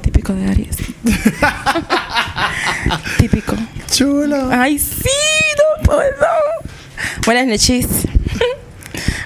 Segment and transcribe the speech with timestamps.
[0.00, 0.76] Típico de Aries.
[3.18, 3.54] Típico.
[3.90, 4.48] Chulo.
[4.50, 5.10] Ay, sí,
[5.58, 6.26] no puedo.
[7.26, 7.86] Buenas noches.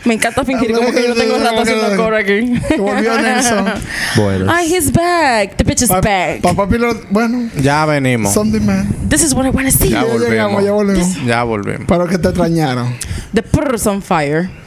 [0.06, 2.54] Me encanta fingir como que yo no tengo rato haciendo coro aquí.
[2.78, 3.66] Volvió Nelson.
[4.16, 4.46] Bueno.
[4.50, 5.56] Ay, he's back.
[5.56, 6.40] The bitch is Pa- back.
[6.40, 6.66] Papá
[7.10, 8.32] bueno, Ya venimos.
[8.32, 8.86] Sunday Man.
[9.08, 9.90] This is what I want to see.
[9.90, 10.64] Ya Ya llegamos, volvemos.
[10.64, 11.24] ya volvemos.
[11.26, 11.86] Ya volvemos.
[11.86, 12.96] Para que te extrañaron.
[13.34, 14.48] The purse on fire.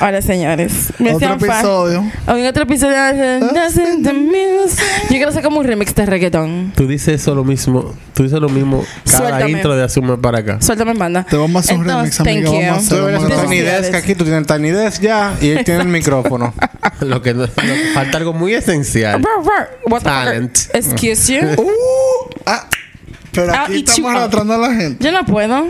[0.00, 0.92] Hola, señores.
[0.98, 2.04] Me Otro episodio.
[2.28, 4.80] En otro episodio de Dancing the Muse.
[5.04, 6.72] Yo quiero hacer como un remix de reggaetón.
[6.76, 7.94] Tú dices eso lo mismo.
[8.14, 9.50] Tú dices lo mismo cada Suéltame.
[9.50, 10.58] intro de hace un mes para acá.
[10.60, 11.24] Suéltame en banda.
[11.28, 12.50] Te vamos a hacer un remix, Entonces, amiga.
[12.50, 12.88] thank Vamos a you.
[12.88, 13.42] Tú deberías vamos a hacer hacerlo.
[13.42, 13.92] Tiny Felicidades.
[13.92, 14.14] Desk aquí.
[14.14, 15.36] Tú tienes Tiny Desk ya.
[15.40, 16.54] Y él tiene el micrófono.
[17.00, 19.20] lo, que, lo que falta algo muy esencial.
[19.86, 20.58] What the Talent.
[20.74, 21.40] Excuse you.
[21.60, 22.68] Uh, ah,
[23.32, 24.16] pero I'll aquí eat estamos up.
[24.18, 25.04] arrastrando a la gente.
[25.04, 25.66] Yo no puedo.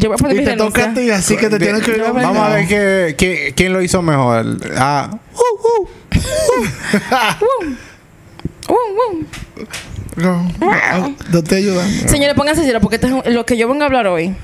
[0.00, 1.02] Yo voy a poner Y mi te toca a renuncia.
[1.04, 3.80] ti, así que te De- tienes que ir Vamos a ver qué- qué- quién lo
[3.82, 4.44] hizo mejor.
[4.76, 5.10] Ah,
[8.68, 9.24] Uh, uh.
[10.16, 12.08] No, no, no estoy ayudando.
[12.08, 14.34] Señores, pónganse serio porque este es un- lo que yo vengo a hablar hoy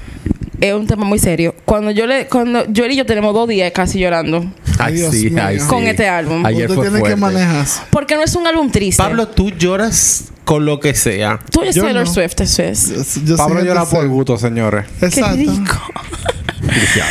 [0.61, 1.55] es un tema muy serio.
[1.65, 4.45] Cuando yo le, cuando yo y yo tenemos dos días casi llorando
[4.79, 5.43] Ay, Dios sí, mío.
[5.45, 5.67] ay, sí.
[5.67, 6.45] con este álbum.
[6.45, 7.39] Ayer Tú fue tienes que fuerte.
[7.39, 7.67] manejar.
[7.91, 9.03] Porque no es un álbum triste.
[9.03, 11.39] Pablo, tú lloras con lo que sea.
[11.51, 12.13] tú eres yo Taylor no.
[12.13, 13.15] Swift, eso es.
[13.15, 14.07] Yo- yo Pablo llora por seria.
[14.09, 14.87] gusto, señores.
[15.01, 15.37] Qué Exacto.
[15.37, 15.81] rico.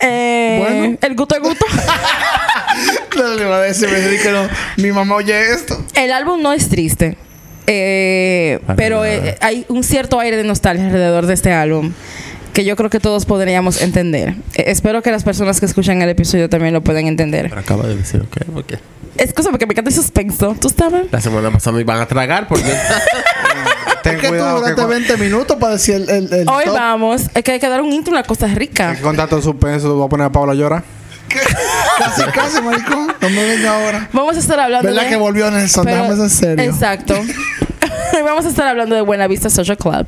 [0.00, 0.98] Eh, Bueno.
[1.00, 1.66] El gusto es gusto.
[3.16, 4.48] No le iba a decir, me dice que no.
[4.76, 5.82] Mi mamá oye esto.
[5.94, 7.16] El álbum no es triste.
[7.66, 11.92] Eh, pero eh, hay un cierto aire de nostalgia alrededor de este álbum
[12.58, 14.30] que yo creo que todos podríamos entender.
[14.54, 17.46] Eh, espero que las personas que escuchan el episodio también lo puedan entender.
[17.48, 18.36] Pero acaba de decir, ¿ok?
[18.52, 18.80] Porque
[19.16, 20.56] Escúchame que me encanta el suspenso.
[20.60, 21.06] ¿Tú sabes?
[21.12, 22.64] la semana pasada me iban a tragar porque...
[24.02, 26.74] Ten Es que tú duraste con- 20 minutos para decir el, el, el Hoy top.
[26.74, 27.22] vamos.
[27.32, 28.96] Es que hay que dar un intro, una cosa rica.
[29.00, 29.94] contar todo suspenso.
[29.94, 30.82] Voy a poner a Pablo a llorar.
[31.98, 33.06] Casi, casi, maricón.
[33.20, 34.08] No me venga ahora.
[34.12, 35.08] Vamos a estar hablando ¿Verdad de...
[35.10, 35.84] que volvió Nelson?
[35.84, 36.64] pero- Déjame ser serio.
[36.64, 37.14] Exacto.
[38.24, 40.06] Vamos a estar hablando de Buena Vista Social Club.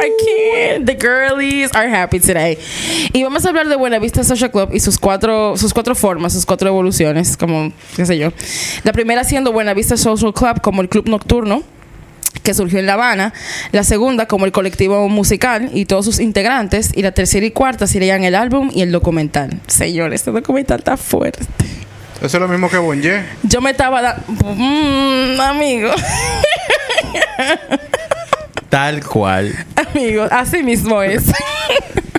[0.00, 0.86] I can't.
[0.86, 2.58] The girlies are happy today.
[3.12, 6.32] Y vamos a hablar de Buena Vista Social Club y sus cuatro, sus cuatro formas,
[6.32, 8.32] sus cuatro evoluciones, como, qué sé yo.
[8.82, 11.62] La primera siendo Buena Vista Social Club como el club nocturno
[12.42, 13.32] que surgió en La Habana,
[13.72, 17.86] la segunda como el colectivo musical y todos sus integrantes, y la tercera y cuarta
[17.86, 19.60] serían el álbum y el documental.
[19.66, 21.40] Señores, este documental está fuerte.
[22.18, 23.24] Eso es lo mismo que Bonje.
[23.42, 24.22] Yo me estaba dando...
[24.28, 25.90] Mm, amigo,
[28.74, 29.54] Tal cual.
[29.76, 31.22] amigo, así mismo es.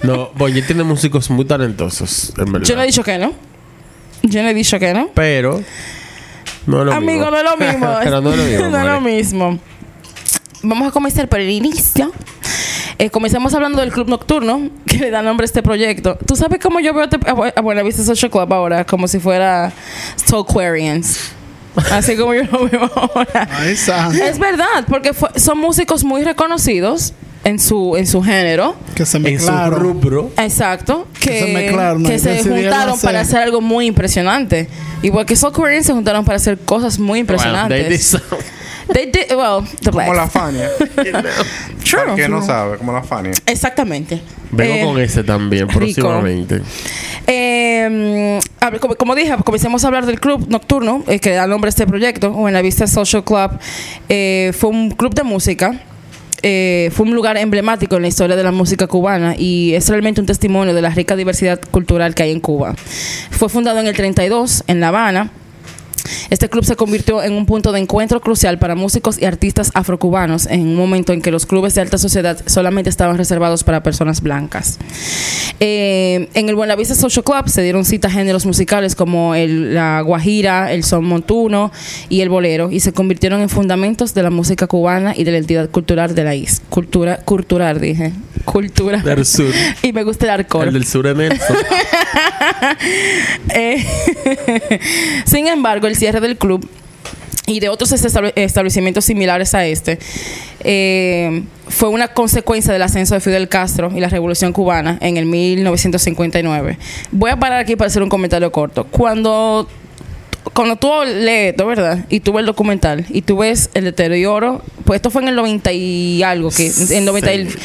[0.03, 2.65] No, Boyer tiene músicos muy talentosos, en verdad.
[2.67, 3.33] Yo no he dicho que no.
[4.23, 5.09] Yo no he dicho que no.
[5.13, 5.61] Pero...
[6.65, 7.31] No es lo Amigo, mismo.
[7.31, 7.95] no es lo mismo.
[8.03, 8.67] Pero no es lo mismo.
[8.69, 9.59] no es lo mismo.
[10.63, 12.11] Vamos a comenzar por el inicio.
[12.97, 16.17] Eh, comencemos hablando del club nocturno que le da nombre a este proyecto.
[16.25, 18.85] ¿Tú sabes cómo yo veo a, Bu- a Buenavista Social Club ahora?
[18.85, 19.71] Como si fuera
[20.25, 21.31] Soulquarians.
[21.91, 23.47] Así como yo lo veo ahora.
[24.29, 27.13] Es verdad, porque fue- son músicos muy reconocidos
[27.43, 28.75] en su, en su género.
[28.95, 29.79] Que se En su mezclaron.
[29.79, 30.31] rubro.
[30.37, 31.07] Exacto.
[31.19, 34.67] Que, Que se mezclaron, que se juntaron hacer- para hacer algo muy impresionante.
[35.03, 38.17] Igual que Soul Koreans se juntaron para hacer cosas muy impresionantes.
[38.93, 40.15] They did, well, the Como blacks.
[40.15, 40.69] la Fania.
[41.83, 42.15] True.
[42.15, 43.31] Que no sabe, como la Fania.
[43.45, 44.21] Exactamente.
[44.51, 45.79] Vengo Eh, con ese también rico.
[45.79, 46.61] próximamente.
[47.27, 51.47] eh, a ver, como, como dije, comencemos a hablar del club nocturno eh, que da
[51.47, 53.51] nombre a este proyecto, o en la Vista Social Club.
[54.09, 55.81] Eh, fue un club de música.
[56.43, 60.21] eh, fue un lugar emblemático en la historia de la música cubana y es realmente
[60.21, 62.75] un testimonio de la rica diversidad cultural que hay en Cuba.
[63.31, 65.31] Fue fundado en el 32 en La Habana
[66.29, 70.45] Este club se convirtió en un punto de encuentro crucial para músicos y artistas afrocubanos
[70.47, 74.21] en un momento en que los clubes de alta sociedad solamente estaban reservados para personas
[74.21, 74.77] blancas.
[75.59, 80.01] Eh, en el Buenavista Social Club se dieron cita a géneros musicales como el- la
[80.01, 81.71] guajira, el son montuno
[82.09, 85.37] y el bolero y se convirtieron en fundamentos de la música cubana y de la
[85.37, 86.63] entidad cultural de la isla.
[86.69, 88.11] Cultura, cultural, dije.
[88.45, 88.99] Cultura.
[88.99, 89.51] Del sur.
[89.81, 90.67] Y me gusta el alcohol.
[90.67, 91.35] El del sur de.
[93.49, 93.85] Eh,
[95.25, 96.67] Sin embargo, el cierre del club
[97.47, 99.99] y de otros estable- establecimientos similares a este
[100.61, 105.25] eh, fue una consecuencia del ascenso de Fidel Castro y la Revolución Cubana en el
[105.25, 106.77] 1959.
[107.11, 108.85] Voy a parar aquí para hacer un comentario corto.
[108.85, 109.67] Cuando
[110.53, 112.05] cuando tú lees esto, ¿verdad?
[112.07, 115.35] Y tú ves el documental y tú ves el deterioro, pues esto fue en el
[115.35, 117.57] 90 y algo, que en 90 y- Sí.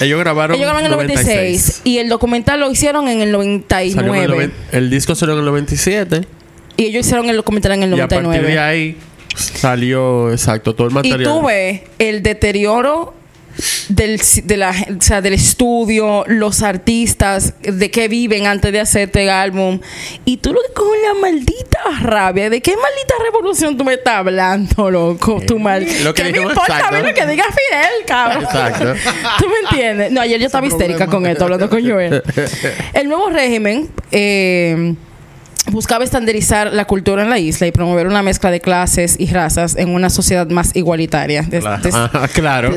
[0.00, 3.44] Ellos grabaron ellos grabaron en el 96 y el documental lo hicieron en el Salió
[3.44, 6.22] en el 99 noven- el disco salió en el 97
[6.76, 8.58] y ellos hicieron el documental en el y a partir de 99.
[8.58, 8.96] ahí
[9.36, 11.22] salió exacto todo el Y material.
[11.24, 13.14] tú ves el deterioro
[13.88, 19.02] del, de la, o sea, del estudio, los artistas, de qué viven antes de hacer
[19.04, 19.80] este álbum.
[20.24, 24.14] Y tú lo que con la maldita rabia, ¿de qué maldita revolución tú me estás
[24.16, 25.40] hablando, loco?
[25.46, 25.86] Tu mal.
[26.02, 28.44] Lo que ¿Qué me importa a mí lo que diga Fidel, cabrón?
[28.44, 28.84] Exacto.
[29.38, 30.10] ¿Tú me entiendes?
[30.10, 32.22] No, ayer yo estaba histérica con esto, hablando con Joel.
[32.92, 34.94] El nuevo régimen eh,
[35.70, 39.76] buscaba estandarizar la cultura en la isla y promover una mezcla de clases y razas
[39.76, 41.42] en una sociedad más igualitaria.
[41.42, 41.82] De- Claro.
[41.82, 42.70] de- Ajá, claro.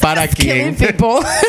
[0.00, 0.76] ¿Para quién?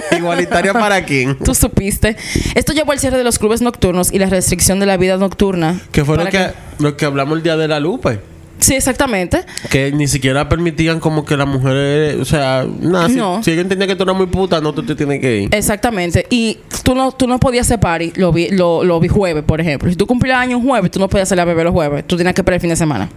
[0.17, 1.37] Igualitaria para quién.
[1.37, 2.15] Tú supiste.
[2.55, 5.79] Esto llevó al cierre de los clubes nocturnos y la restricción de la vida nocturna.
[5.91, 8.19] Que fue lo Para que, lo que hablamos el día de la lupe.
[8.61, 9.43] Sí, exactamente.
[9.69, 13.43] Que ni siquiera permitían como que las mujeres, o sea, nada, si, No.
[13.43, 15.49] si ella entendía que tú eras muy puta, no tú te tienes que ir.
[15.55, 16.25] Exactamente.
[16.29, 19.59] Y tú no, tú no podías hacer party lo vi, lo, lo vi jueves, por
[19.59, 19.89] ejemplo.
[19.89, 22.05] Si tú cumplías años un jueves, tú no podías salir a beber los jueves.
[22.07, 23.09] Tú tenías que esperar el fin de semana.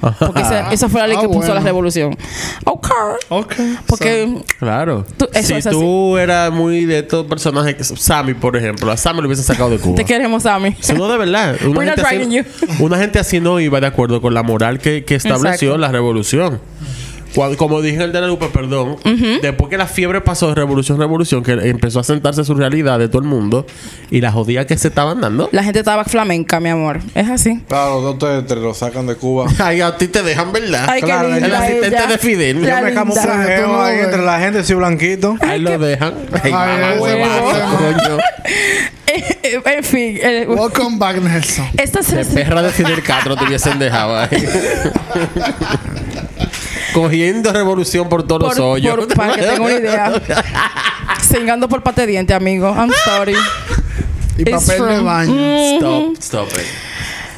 [0.00, 1.54] Porque esa, esa fue la ley Ah, que puso bueno.
[1.54, 2.16] la revolución.
[2.64, 2.88] Ok.
[3.28, 3.54] Ok.
[3.86, 5.04] Porque Claro.
[5.16, 8.96] Tú- eso si es tú eras muy de estos personajes, que- Sammy, por ejemplo, a
[8.96, 9.96] Sammy lo hubiesen sacado de Cuba.
[9.96, 10.76] te queremos, Sammy.
[10.80, 11.56] Eso no de verdad.
[11.64, 15.04] Una We're gente, así, una gente así no iba de acuerdo con la moral que,
[15.04, 15.78] que estableció Exacto.
[15.78, 16.60] la revolución.
[17.34, 18.96] Cuando- como dije en el de la lupa, perdón,
[19.42, 23.08] después que la fiebre pasó de revolución, revolución, que empezó a sentarse su realidad de
[23.08, 23.66] todo el mundo
[24.10, 25.48] y las jodidas que se estaban dando.
[25.52, 27.00] La gente estaba flamenca, mi amor.
[27.14, 27.60] Es así.
[27.68, 29.46] Claro, los dos te, te lo sacan de Cuba.
[29.58, 30.86] Ay, a ti te dejan, ¿verdad?
[30.88, 32.06] Ay, Claro, el asistente ella.
[32.06, 32.66] de Fidel.
[32.66, 34.04] Yo me camuflajeo no ahí ves.
[34.06, 35.36] entre la gente, soy blanquito.
[35.40, 36.14] Ahí lo dejan.
[36.32, 38.02] Ay, Ay, mamá, ese huevazo, problema.
[38.02, 38.18] coño.
[39.64, 40.18] en fin.
[40.22, 41.66] eh, Welcome back, Nelson.
[41.76, 44.28] estas perra de Fidel Castro te hubiesen dejado ahí.
[47.02, 48.96] Cogiendo revolución por todos los por, hoyos.
[48.96, 50.12] por- para que tenga una idea.
[51.22, 52.68] Singando por pate de diente, amigo.
[52.76, 53.34] I'm sorry.
[54.36, 55.76] Y It's papel de baño.
[55.76, 56.64] Stop, stop it.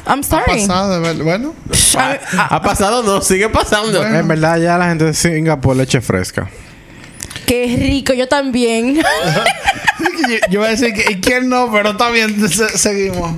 [0.07, 0.61] I'm sorry.
[0.61, 1.53] Pasado, de ver- Bueno.
[2.37, 3.99] Ha pasado, no, sigue pasando.
[3.99, 4.17] Bueno.
[4.19, 6.49] En verdad, ya la gente de Singapur leche fresca.
[7.45, 8.95] qué rico, yo también.
[8.95, 9.01] yo,
[10.49, 13.35] yo voy a decir que ¿y quién no, pero está bien, se- seguimos.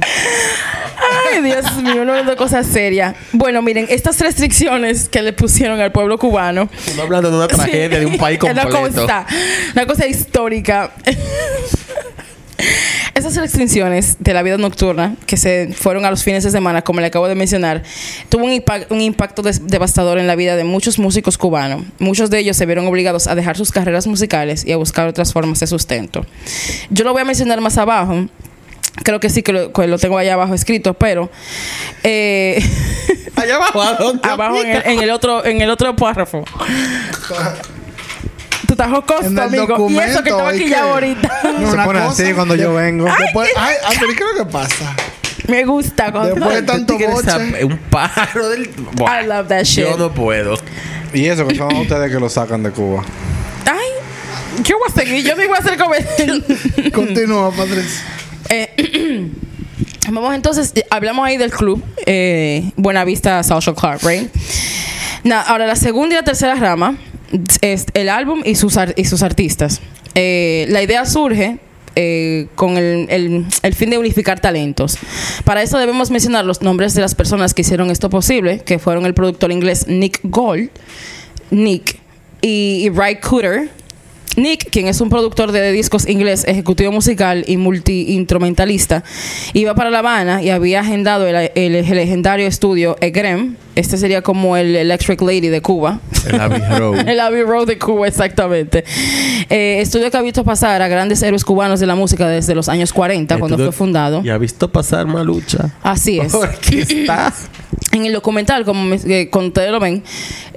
[1.33, 3.15] Ay, Dios mío, no de cosas serias.
[3.31, 6.69] Bueno, miren, estas restricciones que le pusieron al pueblo cubano.
[6.77, 9.01] Estamos hablando de una tragedia de un país Es Una completo.
[9.01, 9.25] cosa,
[9.73, 10.91] una cosa histórica.
[13.15, 16.99] Esas restricciones de la vida nocturna que se fueron a los fines de semana, como
[16.99, 17.83] le acabo de mencionar,
[18.29, 21.83] tuvo un, impact- un impacto des- devastador en la vida de muchos músicos cubanos.
[21.99, 25.31] Muchos de ellos se vieron obligados a dejar sus carreras musicales y a buscar otras
[25.31, 26.25] formas de sustento.
[26.89, 28.27] Yo lo voy a mencionar más abajo.
[29.01, 31.31] Creo que sí que lo, que lo tengo allá abajo escrito, pero
[32.03, 32.63] eh,
[33.35, 34.29] Allá abajo, ¿a dónde?
[34.29, 36.45] abajo en el, en el otro en el otro párrafo.
[38.67, 39.89] Tú estás jocoso, En el amigo.
[39.89, 41.41] Y eso que estaba ¿y aquí ya ahorita.
[41.59, 43.05] No, Se pone cosa, así cuando yo vengo.
[43.19, 44.95] Después, ay, ay, pero ¿y qué es lo que pasa?
[45.47, 47.65] Me gusta cuando Después de tanto boche.
[47.65, 48.63] Un pájaro del.
[48.63, 49.85] I love that shit.
[49.85, 50.57] Yo no puedo.
[51.13, 53.03] Y eso que son ustedes que lo sacan de Cuba.
[53.65, 55.23] Ay, yo voy a seguir.
[55.25, 56.07] Yo digo a hacer comer.
[56.93, 58.03] Continúa, Patricia.
[58.53, 59.31] Eh,
[60.11, 64.29] vamos entonces, hablamos ahí del club eh, Buenavista Social Club, right?
[65.23, 66.97] Na- ahora, la segunda y la tercera rama
[67.61, 69.81] es el álbum y sus, ar- y sus artistas.
[70.15, 71.57] Eh, la idea surge
[71.95, 74.97] eh, con el, el- el fin de unificar talentos.
[75.45, 79.05] Para eso debemos mencionar los nombres de las personas que hicieron esto posible, que fueron
[79.07, 80.69] el productor inglés Nick Gold,
[81.49, 81.97] Nick
[82.41, 83.69] y, y Ray Cooter.
[84.35, 89.03] Nick, quien es un productor de discos inglés, ejecutivo musical y multi-instrumentalista,
[89.53, 93.55] iba para La Habana y había agendado el, el- el legendario estudio EGREM.
[93.75, 95.99] Este sería como el Electric Lady de Cuba.
[96.27, 97.07] El Abbey Road.
[97.07, 98.83] el Abbey Road de Cuba, exactamente.
[99.49, 102.69] Eh, estudio que ha visto pasar a grandes héroes cubanos de la música desde los
[102.69, 104.21] años 40, cuando fue fundado.
[104.23, 105.71] Y ha visto pasar Malucha.
[105.81, 106.31] Así es.
[106.31, 107.33] Porque está.
[107.91, 110.03] En el documental, como me- eh, cuando ustedes lo ven,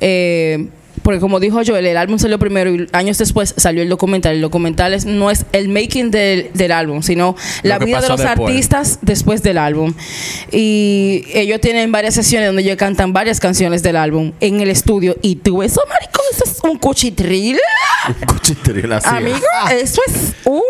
[0.01, 0.69] eh,
[1.07, 4.35] porque como dijo Joel, el álbum salió primero y años después salió el documental.
[4.35, 8.19] El documental es- no es el making del, del álbum, sino la vida de los
[8.21, 8.49] después.
[8.51, 9.95] artistas después del álbum.
[10.51, 15.17] Y ellos tienen varias sesiones donde ellos cantan varias canciones del álbum en el estudio.
[15.23, 17.57] Y tú, eso, maricón, eso es un cuchitril.
[18.09, 19.09] Un cuchitril así.
[19.09, 19.39] Amigo,
[19.71, 20.61] eso es un,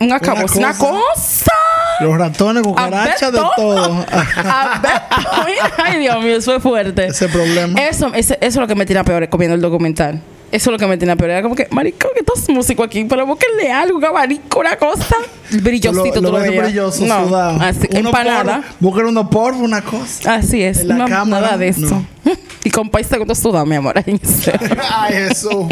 [0.00, 0.74] un una cosa.
[0.76, 1.52] cosa.
[2.00, 4.06] Los ratones, cucarachas, de todo.
[4.10, 7.06] A ver, Ay, Dios mío, eso es fuerte.
[7.06, 7.78] Ese problema.
[7.78, 10.20] Eso, ese- eso es lo que me tira peor comiendo el documental.
[10.52, 13.04] Eso es lo que me tenía pero era como que, marico, que estás músico aquí,
[13.04, 15.14] pero búsquenle algo, un abanico, una cosa.
[15.52, 16.64] Brillosito, lo, lo veías.
[16.64, 17.60] brilloso, No, sudado.
[17.62, 18.64] así, Uno empanada.
[18.80, 20.34] Busquen uno polvo, una cosa.
[20.34, 22.04] Así es, En la no, cámara, nada de eso.
[22.24, 22.32] no.
[22.64, 23.94] y con país segundo sudado, mi amor.
[24.92, 25.66] Ay, Jesús.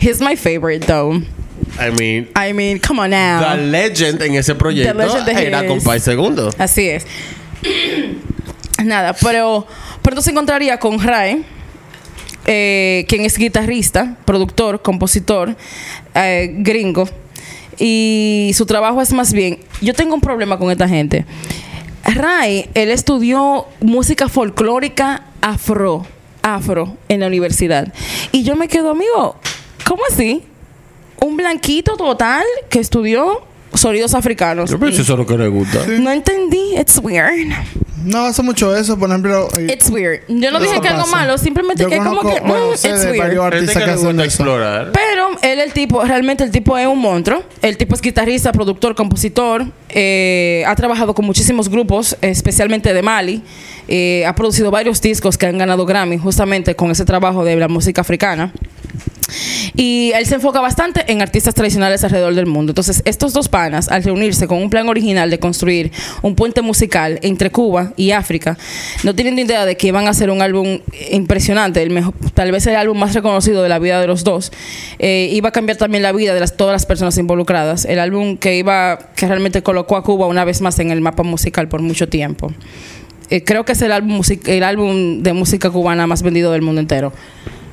[0.00, 1.22] He's my favorite, though.
[1.78, 3.54] I mean, I mean, come on now.
[3.54, 6.50] the legend en ese proyecto era con Pai Segundo.
[6.58, 7.06] Así es.
[8.84, 9.66] Nada, pero
[10.02, 11.44] pronto se encontraría con Ray,
[12.50, 15.54] eh, quien es guitarrista, productor, compositor,
[16.14, 17.06] eh, gringo.
[17.78, 19.58] Y su trabajo es más bien.
[19.82, 21.26] Yo tengo un problema con esta gente.
[22.04, 26.06] Ray, él estudió música folclórica afro,
[26.40, 27.92] afro en la universidad.
[28.32, 29.36] Y yo me quedo, amigo,
[29.86, 30.42] ¿cómo así?
[31.20, 33.42] Un blanquito total que estudió
[33.74, 34.70] sonidos africanos.
[34.70, 35.80] Yo pienso eso es lo que le gusta.
[35.86, 36.76] No entendí.
[36.78, 37.52] It's weird.
[38.04, 39.48] No hace mucho eso, por ejemplo.
[39.58, 40.20] eh, It's weird.
[40.28, 43.18] Yo no dije que algo malo, simplemente Yo que como que bueno, it's de weird.
[43.18, 44.24] varios Gente artistas que que le hacen gusta eso.
[44.42, 44.92] explorar.
[44.92, 47.42] Pero él, el tipo, realmente el tipo es un monstruo.
[47.62, 49.66] El tipo es guitarrista, productor, compositor.
[49.90, 53.42] eh, ha trabajado con muchísimos grupos, especialmente de Mali.
[53.88, 57.68] Eh, ha producido varios discos que han ganado Grammy justamente con ese trabajo de la
[57.68, 58.52] música africana.
[59.74, 62.70] Y él se enfoca bastante en artistas tradicionales alrededor del mundo.
[62.70, 65.92] Entonces, estos dos panas, al reunirse con un plan original de construir
[66.22, 68.56] un puente musical entre Cuba y África,
[69.04, 70.80] no tienen ni idea de que iban a hacer un álbum
[71.10, 74.52] impresionante, el mejor, tal vez el álbum más reconocido de la vida de los dos.
[74.98, 77.84] Eh, iba a cambiar también la vida de las, todas las personas involucradas.
[77.84, 81.22] El álbum que iba, que realmente colocó a Cuba una vez más en el mapa
[81.22, 82.52] musical por mucho tiempo.
[83.30, 86.62] Eh, creo que es el álbum, music- el álbum de música cubana más vendido del
[86.62, 87.12] mundo entero.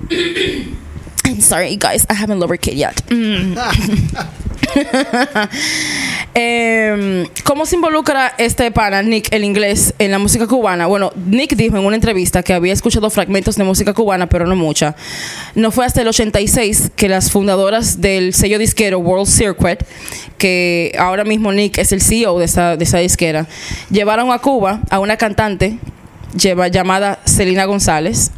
[1.26, 2.06] I'm sorry, guys.
[2.10, 3.02] I haven't lubricated yet.
[3.10, 3.56] Mm.
[6.38, 10.86] Em, ¿Cómo se involucra este pana, Nick, el inglés, en la música cubana?
[10.86, 14.54] Bueno, Nick dijo en una entrevista que había escuchado fragmentos de música cubana, pero no
[14.58, 14.98] mucha.
[15.56, 19.82] No fue hasta el 86 que las fundadoras del sello disquero World Circuit,
[20.38, 23.48] que ahora mismo Nick es el CEO de esa, de esa disquera,
[23.90, 25.80] llevaron a Cuba a una cantante
[26.36, 28.32] lleva, llamada Celina González,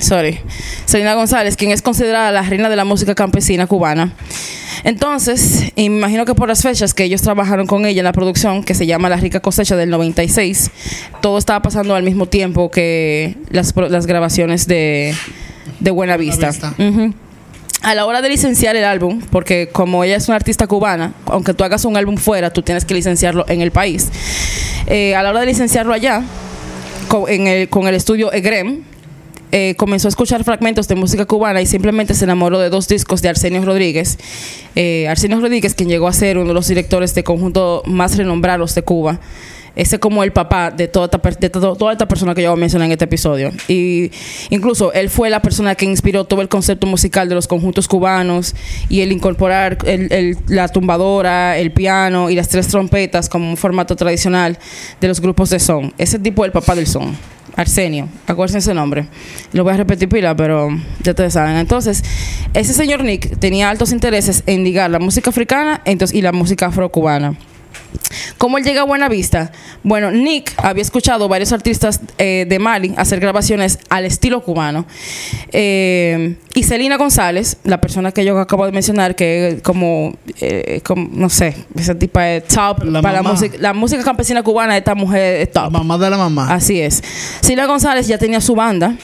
[0.00, 0.40] sorry,
[0.84, 4.12] Selena González, quien es considerada la reina de la música campesina cubana.
[4.84, 8.74] Entonces, imagino que por las fechas que ellos trabajaron con ella en la producción, que
[8.74, 10.70] se llama La Rica Cosecha del 96,
[11.22, 15.14] todo estaba pasando al mismo tiempo que las, las grabaciones de,
[15.80, 16.52] de Buena Vista.
[17.80, 21.52] A la hora de licenciar el álbum, porque como ella es una artista cubana, aunque
[21.52, 24.10] tú hagas un álbum fuera, tú tienes que licenciarlo en el país.
[24.86, 26.22] Eh, a la hora de licenciarlo allá,
[27.08, 28.84] con, en el, con el estudio EGREM,
[29.56, 33.22] eh, comenzó a escuchar fragmentos de música cubana y simplemente se enamoró de dos discos
[33.22, 34.18] de Arsenio Rodríguez.
[34.74, 38.74] Eh, Arsenio Rodríguez, quien llegó a ser uno de los directores de conjunto más renombrados
[38.74, 39.20] de Cuba.
[39.76, 42.86] Ese como el papá de toda esta, de to- toda esta persona que yo mencionar
[42.86, 43.50] en este episodio.
[43.68, 44.10] Y
[44.50, 48.54] incluso él fue la persona que inspiró todo el concepto musical de los conjuntos cubanos
[48.88, 53.56] y el incorporar el- el- la tumbadora, el piano y las tres trompetas como un
[53.56, 54.58] formato tradicional
[55.00, 55.92] de los grupos de son.
[55.98, 57.16] Ese tipo es el papá del son.
[57.56, 59.06] Arsenio, acuérdense ese nombre.
[59.52, 60.68] Lo voy a repetir pila, pero
[61.02, 61.56] ya ustedes saben.
[61.56, 62.02] Entonces,
[62.52, 66.66] ese señor Nick tenía altos intereses en ligar la música africana entonces, y la música
[66.66, 67.36] afrocubana.
[68.38, 69.52] ¿Cómo él llega a Buena Vista?
[69.82, 74.86] Bueno, Nick había escuchado varios artistas eh, de Mali hacer grabaciones al estilo cubano.
[75.52, 81.08] Eh, y Celina González, la persona que yo acabo de mencionar, que como, eh, como,
[81.12, 84.94] no sé, esa tipa es top La para la música, la música campesina cubana, esta
[84.94, 85.72] mujer es La top.
[85.72, 86.52] mamá de la mamá.
[86.52, 87.02] Así es.
[87.40, 88.96] Sila González ya tenía su banda.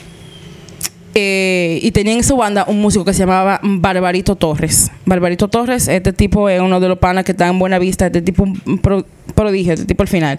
[1.14, 4.90] Eh, y tenía en su banda un músico que se llamaba Barbarito Torres.
[5.06, 8.22] Barbarito Torres, este tipo es uno de los panas que está en buena vista, este
[8.22, 8.46] tipo
[8.82, 10.38] pro- prodigio, este tipo al final.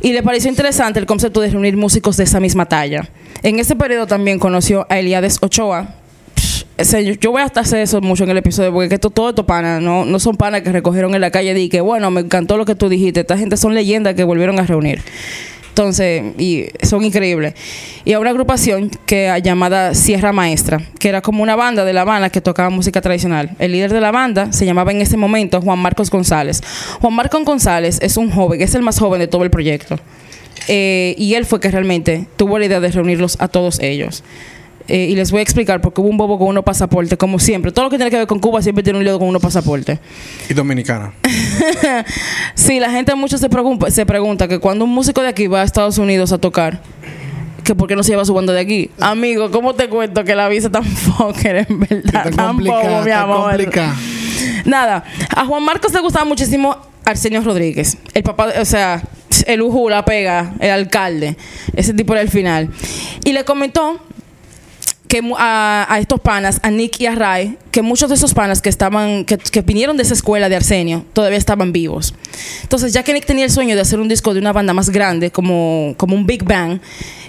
[0.00, 3.08] Y le pareció interesante el concepto de reunir músicos de esa misma talla.
[3.42, 5.94] En ese periodo también conoció a Eliades Ochoa.
[7.20, 9.82] Yo- voy a hacer eso mucho en el episodio porque que esto- todo estos panas
[9.82, 12.64] no, no son panas que recogieron en la calle y que bueno, me encantó lo
[12.64, 13.20] que tú dijiste.
[13.20, 15.02] Esta gente son leyendas que volvieron a reunir.
[15.80, 17.54] Entonces, y son increíbles.
[18.04, 22.02] Y a una agrupación que llamada Sierra Maestra, que era como una banda de La
[22.02, 23.52] Habana que tocaba música tradicional.
[23.58, 26.60] El líder de la banda se llamaba en ese momento Juan Marcos González.
[27.00, 29.98] Juan Marcos González es un joven, es el más joven de todo el proyecto.
[30.68, 34.22] Eh, y él fue que realmente tuvo la idea de reunirlos a todos ellos.
[34.90, 37.70] Eh, y les voy a explicar porque hubo un bobo con unos pasaportes, como siempre.
[37.70, 40.00] Todo lo que tiene que ver con Cuba siempre tiene un lío con unos pasaportes.
[40.48, 41.12] Y dominicana.
[42.54, 45.62] Sí, la gente mucho se pregunta, se pregunta que cuando un músico de aquí va
[45.62, 46.80] a Estados Unidos a tocar,
[47.64, 48.90] que por qué no se lleva su banda de aquí.
[49.00, 52.30] Amigo, ¿cómo te cuento que la visa tan fucker en verdad?
[52.34, 53.50] Tampoco, mi amor.
[53.50, 53.96] complicada.
[54.64, 55.04] Nada,
[55.34, 59.02] a Juan Marcos le gustaba muchísimo Arsenio Rodríguez, el papá, o sea,
[59.46, 61.36] el ujú, la pega, el alcalde,
[61.74, 62.70] ese tipo era el final.
[63.24, 64.00] Y le comentó
[65.10, 68.68] que a, estos panas, a Nick y a Ray, que muchos de esos panas que
[68.68, 72.14] estaban, que, que vinieron de esa escuela de Arsenio, todavía estaban vivos.
[72.62, 74.88] Entonces, ya que Nick tenía el sueño de hacer un disco de una banda más
[74.90, 76.78] grande, como, como un Big Bang,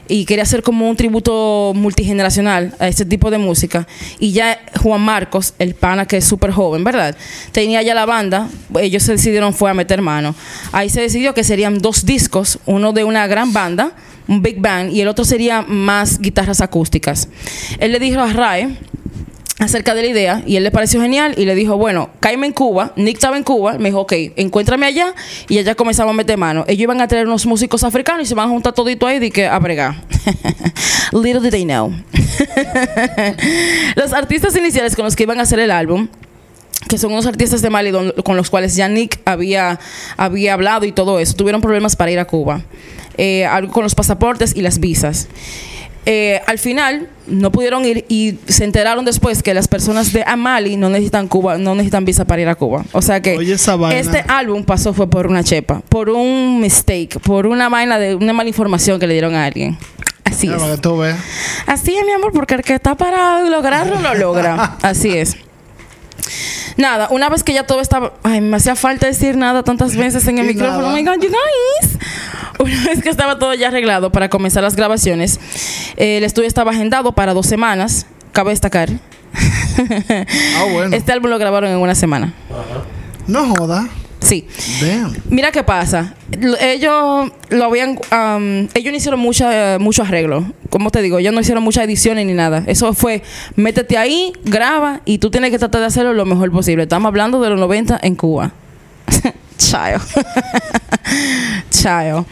[0.07, 3.88] y quería hacer como un tributo multigeneracional a ese tipo de música,
[4.19, 7.17] y ya Juan Marcos, el pana que es súper joven, ¿verdad?
[7.51, 8.47] Tenía ya la banda,
[8.79, 10.35] ellos se decidieron fue a meter mano.
[10.71, 13.93] Ahí se decidió que serían dos discos, uno de una gran banda,
[14.31, 17.27] un big band, y el otro sería más guitarras acústicas.
[17.79, 18.77] Él le dijo a Ray
[19.59, 22.53] acerca de la idea y él le pareció genial y le dijo, bueno, cáeme en
[22.53, 25.13] Cuba, Nick estaba en Cuba, me dijo, ok, encuéntrame allá
[25.50, 26.63] y allá comenzamos a meter mano.
[26.67, 29.31] Ellos iban a traer unos músicos africanos y se van a juntar todito ahí y
[29.31, 30.01] que a bregar.
[31.11, 31.91] Little did they know.
[33.95, 36.07] los artistas iniciales con los que iban a hacer el álbum
[36.88, 37.91] que son unos artistas de Mali
[38.23, 39.79] con los cuales ya Nick había,
[40.17, 42.61] había hablado y todo eso, tuvieron problemas para ir a Cuba.
[43.24, 45.28] Eh, con los pasaportes y las visas.
[46.08, 50.75] Eh, al final no pudieron ir y se enteraron después que las personas de Mali
[50.75, 52.84] no necesitan Cuba, no necesitan visa para ir a Cuba.
[52.94, 57.46] O sea que Oye, este álbum pasó fue por una chepa, por un mistake, por
[57.46, 59.78] una vaina de una mala información que le dieron a alguien.
[60.24, 60.60] Así es.
[61.68, 64.78] Así es, mi amor, porque el que está para lograrlo lo logra.
[64.82, 65.38] Así es.
[66.77, 68.13] Nada, una vez que ya todo estaba.
[68.23, 70.81] Ay, me hacía falta decir nada tantas veces en el Y micrófono.
[70.81, 70.93] nada.
[70.93, 71.97] Oh my God, you guys.
[72.59, 75.39] Una vez que estaba todo ya arreglado para comenzar las grabaciones,
[75.97, 78.05] eh, el estudio estaba agendado para dos semanas.
[78.33, 78.89] Cabe destacar.
[79.33, 80.95] Ah, bueno.
[80.95, 82.33] Este álbum lo grabaron en una semana.
[83.27, 83.88] No joda.
[84.22, 84.48] Sí.
[84.82, 85.16] Damn.
[85.30, 86.16] Mira qué pasa.
[86.62, 90.46] Ellos lo habían, am, ellos no hicieron mucha, mucho arreglo.
[90.70, 92.63] Como te digo, ellos no hicieron muchas ediciones ni nada.
[92.68, 93.24] Eso fue,
[93.56, 96.84] métete ahí, graba y tú tienes que tratar de hacerlo lo mejor posible.
[96.84, 98.54] Estamos hablando de los 90 en Cuba.
[99.58, 100.00] Chayo.
[101.70, 102.25] Chayo.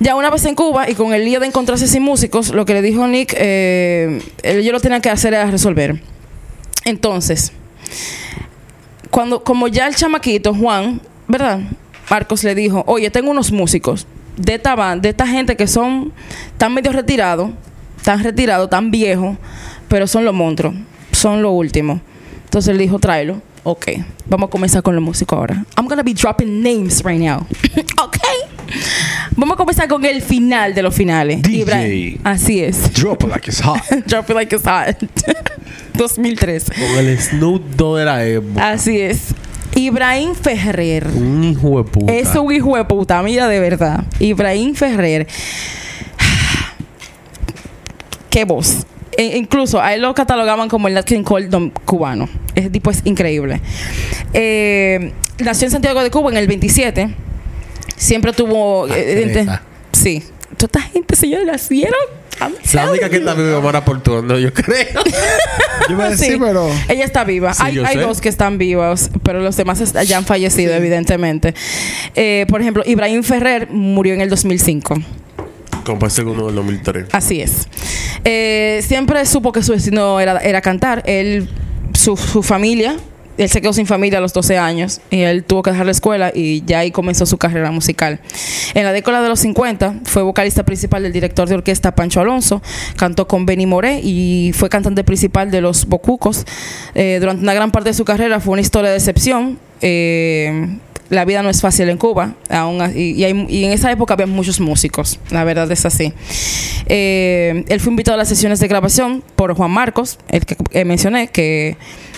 [0.00, 2.74] Ya una vez en Cuba y con el lío de encontrarse sin músicos, lo que
[2.74, 6.02] le dijo Nick, eh, ellos lo tenían que hacer era resolver.
[6.84, 7.52] Entonces,
[9.10, 11.00] cuando como ya el chamaquito Juan,
[11.32, 11.58] ¿verdad?
[12.10, 16.12] Marcos le dijo, "Oye, tengo unos músicos de esta ban- de esta gente que son
[16.58, 17.50] tan medio retirados,
[18.04, 19.36] tan retirados, tan viejos,
[19.88, 20.74] pero son los monstruos,
[21.10, 22.00] son lo último."
[22.44, 23.86] Entonces él dijo, "Tráelo." Ok,
[24.26, 25.64] vamos a comenzar con los músicos ahora.
[25.78, 27.46] I'm gonna be dropping names right now.
[28.02, 28.16] ok.
[29.36, 31.42] Vamos a comenzar con el final de los finales.
[31.42, 31.58] DJ.
[31.60, 32.18] Ibrahim.
[32.24, 32.92] Así es.
[32.92, 33.80] Drop it like it's hot.
[34.06, 34.96] Drop it like it's hot.
[35.96, 36.64] 2003.
[36.64, 38.70] Con el Snoop Dogg de la época.
[38.72, 39.34] Así es.
[39.86, 41.06] Ibrahim Ferrer.
[41.08, 42.12] Un hijo de puta.
[42.12, 44.04] Es un hijo de puta, mira de verdad.
[44.20, 45.26] Ibrahim Ferrer.
[48.30, 48.86] Qué voz.
[49.16, 51.48] E- incluso a él lo catalogaban como el Nat King Cole
[51.84, 52.28] cubano.
[52.54, 53.60] Ese tipo es increíble.
[54.32, 57.14] Eh, nació en Santiago de Cuba en el 27.
[57.96, 58.86] Siempre tuvo.
[58.86, 59.62] Ah, eh, ente- Teresa.
[59.92, 60.22] sí.
[60.56, 61.94] Toda esta gente, señores, nacieron.
[62.40, 65.02] I'm La única que está viva es Mara Portuondo, yo creo.
[65.88, 66.38] Yo iba a decir, Sí.
[66.40, 66.68] pero.
[66.88, 67.52] Ella está viva.
[67.54, 71.54] Sí, hay dos que están vivos, pero los demás ya han fallecido, evidentemente.
[72.14, 74.94] Eh, por ejemplo, Ibrahim Ferrer murió en el 2005.
[75.84, 77.06] Como el segundo del 2003.
[77.12, 77.66] Así es.
[78.24, 81.02] Eh, siempre supo que su destino era, era cantar.
[81.06, 81.48] Él,
[81.94, 82.96] su, su familia,
[83.42, 85.92] él se quedó sin familia a los 12 años y él tuvo que dejar la
[85.92, 88.20] escuela y ya ahí comenzó su carrera musical.
[88.74, 92.62] En la década de los 50 fue vocalista principal del director de orquesta Pancho Alonso,
[92.96, 96.44] cantó con Benny Moré y fue cantante principal de Los Bocucos.
[96.94, 99.58] Eh, durante una gran parte de su carrera fue una historia de decepción.
[99.80, 100.78] Eh,
[101.10, 104.14] la vida no es fácil en Cuba, aún así- y, hay- y en esa época
[104.14, 106.14] había muchos músicos, la verdad es así.
[106.86, 111.28] Eh, él fue invitado a las sesiones de grabación por Juan Marcos, el que mencioné,
[111.28, 111.76] que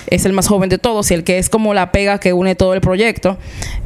[0.09, 2.55] es el más joven de todos y el que es como la pega que une
[2.55, 3.39] todo el proyecto,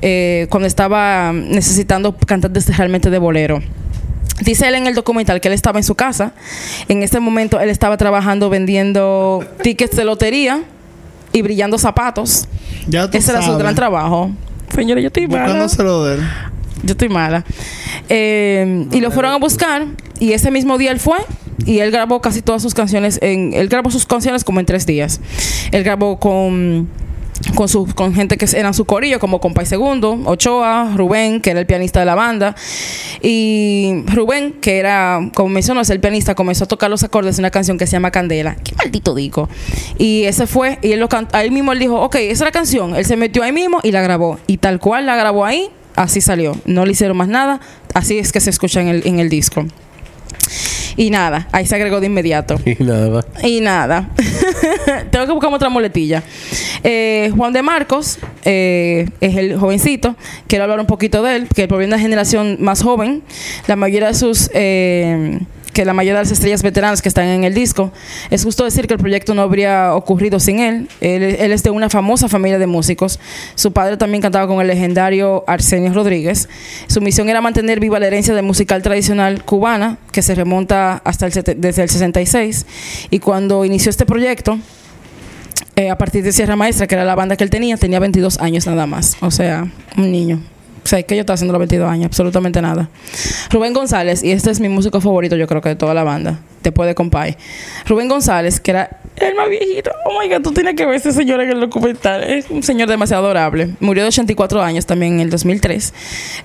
[0.03, 3.63] eh, cuando estaba necesitando cantantes realmente de bolero.
[4.41, 6.33] Dice él en el documental que él estaba en su casa.
[6.89, 10.63] En este momento él estaba trabajando vendiendo tickets de lotería
[11.33, 12.47] y brillando zapatos.
[12.87, 13.59] Ya tú Ese era su sabes.
[13.59, 14.31] gran trabajo.
[14.73, 15.43] Señora, yo estoy mala.
[15.45, 16.21] Buscándoselo de él.
[16.85, 17.45] Yo estoy mala.
[18.09, 19.87] Eh, y lo fueron a buscar
[20.21, 21.19] y ese mismo día él fue
[21.67, 23.19] y él grabó casi todas sus canciones.
[23.23, 25.21] En, él grabó sus canciones como en tres días.
[25.73, 26.89] Él grabó con
[27.55, 31.67] con, con gente que eran su corillo, como Compay Segundo, Ochoa, Rubén, que era el
[31.67, 32.55] pianista de la banda.
[33.23, 37.43] Y Rubén, que era, como mencionó, es el pianista, comenzó a tocar los acordes de
[37.43, 38.57] una canción que se llama Candela.
[38.57, 39.49] Qué maldito digo.
[39.99, 42.97] Y ese fue, y él lo ahí mismo él dijo, ok, esa es la canción.
[42.97, 44.39] Él se metió ahí mismo y la grabó.
[44.47, 46.57] Y tal cual la grabó ahí, así salió.
[46.65, 47.61] No le hicieron más nada.
[47.95, 49.65] Así es que se escucha en el, en el disco.
[50.99, 52.57] Y nada, ahí se agregó de inmediato.
[52.67, 53.25] Y nada.
[53.45, 54.11] Y nada.
[55.11, 56.25] Tengo que buscar otra muletilla.
[56.83, 60.17] Eh, Juan de Marcos eh, es el jovencito.
[60.49, 63.23] Quiero hablar un poquito de él, que proviene de una generación más joven.
[63.69, 64.51] La mayoría de sus.
[64.53, 65.39] eh,
[65.79, 67.93] que la mayoría de las estrellas veteranas que están en el disco.
[68.31, 70.89] Es justo decir que el proyecto no habría ocurrido sin él.
[71.01, 73.21] Él, él es de una famosa familia de músicos.
[73.55, 76.49] Su padre también cantaba con el legendario Arsenio Rodríguez.
[76.89, 81.27] Su misión era mantener viva la herencia de musical tradicional cubana, que se remonta hasta
[81.27, 82.67] el, desde el 66.
[83.11, 84.59] Y cuando inició este proyecto,
[85.77, 88.41] eh, a partir de Sierra Maestra, que era la banda que él tenía, tenía 22
[88.41, 89.17] años nada más.
[89.21, 90.41] O sea, un niño.
[90.89, 92.89] O sea, que yo estaba haciendo los 22 años, absolutamente nada.
[93.51, 96.39] Rubén González, y este es mi músico favorito, yo creo que de toda la banda,
[96.63, 97.37] después de Compay.
[97.85, 99.91] Rubén González, que era el más viejito.
[100.07, 102.25] Oh my God, tú tienes que ver a ese señor en el documental.
[102.25, 103.75] Es un señor demasiado adorable.
[103.81, 105.93] Murió de 84 años también en el 2003.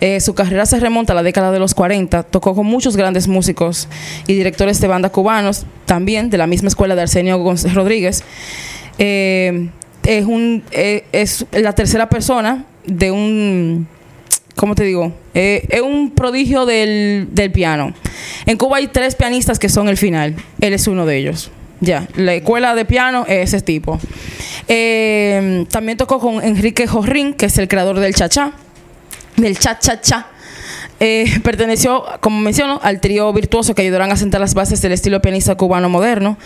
[0.01, 2.23] Eh, su carrera se remonta a la década de los 40.
[2.23, 3.87] Tocó con muchos grandes músicos
[4.27, 8.25] y directores de banda cubanos, también de la misma escuela de Arsenio Gonz- Rodríguez.
[8.97, 9.69] Eh,
[10.05, 13.87] es, un, eh, es la tercera persona de un
[14.55, 15.13] ¿cómo te digo?
[15.33, 17.93] Eh, es un prodigio del, del piano.
[18.45, 20.35] En Cuba hay tres pianistas que son el final.
[20.61, 21.51] Él es uno de ellos.
[21.79, 23.99] Ya, la escuela de piano es ese tipo.
[24.67, 28.53] Eh, también tocó con Enrique Jorrín, que es el creador del cha-cha,
[29.35, 30.27] del cha-cha-cha.
[31.05, 35.21] Eh, perteneció, como menciono, al trío virtuoso que ayudaron a sentar las bases del estilo
[35.21, 36.37] pianista cubano moderno.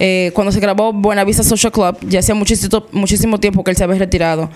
[0.00, 3.84] Eh, cuando se grabó Buenavista Social Club, ya hacía muchísimo, muchísimo tiempo que él se
[3.84, 4.50] había retirado.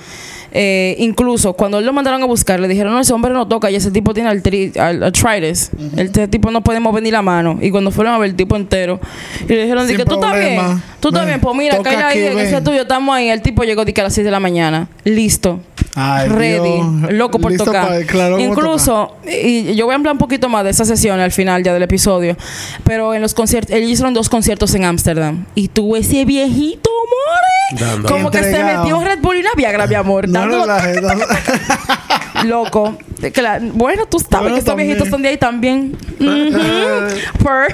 [0.57, 3.75] Eh, incluso cuando lo mandaron a buscar, le dijeron, no, ese hombre no toca y
[3.77, 5.71] ese tipo tiene artri- al- arthritis.
[5.97, 7.59] Ese tipo no puede mover ni la mano.
[7.61, 9.01] Y cuando fueron a ver el tipo entero,
[9.45, 12.19] y le dijeron, Sin que tú estás bien, tú estás bien, pues mira, cae ahí,
[12.37, 13.29] que sea tuyo, estamos ahí.
[13.29, 14.89] El tipo llegó a las 6 de la mañana.
[15.05, 15.61] Listo.
[15.97, 17.13] Ay, ready, Dios.
[17.13, 18.05] loco por Listo tocar.
[18.07, 21.63] claro, Incluso, y yo voy a hablar un poquito más de esa sesión al final
[21.63, 22.37] ya del episodio,
[22.85, 27.85] pero en los conciertos, ellos hicieron dos conciertos en Ámsterdam y tuvo ese viejito, more,
[27.85, 28.09] Dando.
[28.09, 30.67] como que se metió Red Bull y una Viagra, mi amor, No no-
[32.45, 32.97] loco.
[33.33, 35.97] Claro, bueno, tú sabes Bueno, que estos viejitos son de ahí también.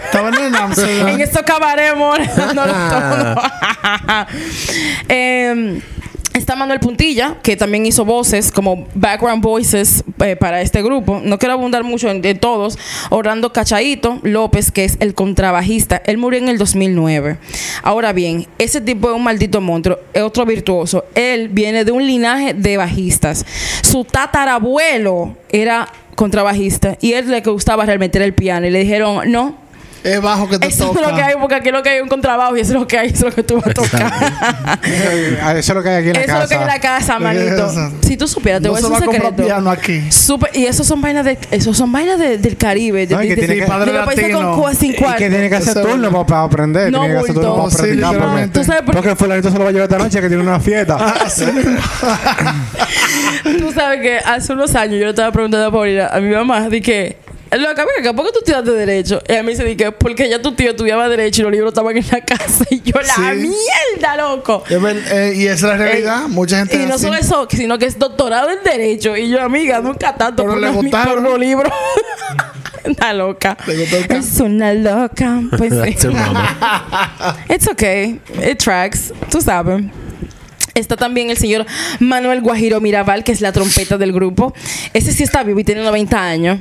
[0.05, 1.09] Estaban en Amsterdam.
[1.81, 2.21] en amor.
[2.37, 3.43] dándolo todo.
[5.09, 5.81] Em,
[6.33, 11.21] Está Manuel Puntilla, que también hizo voces como background voices eh, para este grupo.
[11.25, 12.79] No quiero abundar mucho en, todos.
[13.11, 16.01] Orlando Cachaito López, que es el contrabajista.
[16.07, 17.39] Él murió en el 2009.
[17.83, 19.99] Ahora bien, ese tipo es un maldito monstruo.
[20.15, 21.05] Es otro virtuoso.
[21.17, 23.45] Él viene de un linaje de bajistas.
[23.83, 28.69] Su tatarabuelo era contrabajista y él le gustaba realmente el piano.
[28.69, 29.57] Y le dijeron, no,
[30.03, 31.01] Es bajo que te eso toca.
[31.03, 32.81] es lo que hay, porque aquí lo que hay es un contrabajo y eso es
[32.81, 34.13] lo que hay, eso es lo que tú vas a tocar.
[34.13, 34.79] Ah,
[35.57, 36.77] Eso es lo que hay aquí en la Eso es lo que hay en casa.
[36.77, 37.67] la casa, Lo que hay en manito.
[37.67, 37.91] la casa.
[38.07, 39.37] Si tú supieras, te No voy a decir un secreto.
[39.45, 40.03] piano aquí.
[40.11, 43.29] Súper- y esos son vainas de, esos son vainas de- del Caribe, de, No, que
[43.29, 44.57] de- tiene de- que- Padre los países latino.
[44.61, 45.19] con sin Y cuarto.
[45.19, 46.91] que tiene que hacer Eso- turno para, para aprender.
[46.93, 48.13] No, tiene que hacer turno para Sí, practicar.
[48.13, 48.59] literalmente.
[48.59, 50.61] ¿Tú sabes por Porque fulanito se lo va a llevar esta noche que tiene una
[50.61, 50.97] fiesta.
[53.59, 56.69] Tú sabes que hace unos años yo le estaba preguntando a Paulina, a mi mamá,
[56.69, 57.17] de que,
[57.59, 59.21] loca, ven acá, ¿por qué tú estudiaste Derecho?
[59.29, 61.97] Y a mí se dice, porque ya tu tío estudiaba Derecho y los libros estaban
[61.97, 62.65] en la casa.
[62.71, 63.49] Y yo, la Sí.
[63.49, 64.63] mierda, loco.
[64.69, 66.23] Ver- eh, y esa es la realidad.
[66.27, 67.05] Eh, Mucha gente Y no así.
[67.05, 69.17] solo eso, sino que es doctorado en Derecho.
[69.17, 71.15] Y yo, amiga, nunca tanto Pero por, le una- gustaron.
[71.15, 71.73] por los libros.
[72.83, 73.59] Una loca.
[74.09, 75.41] Es una loca.
[75.59, 76.09] Pues sí.
[77.49, 78.21] It's okay.
[78.51, 79.13] It tracks.
[79.31, 79.83] Tú sabes.
[80.75, 81.67] Está también el señor
[81.99, 84.55] Manuel Guajiro Mirabal, que es la trompeta del grupo.
[84.95, 86.59] Ese sí está vivo y tiene 90 años.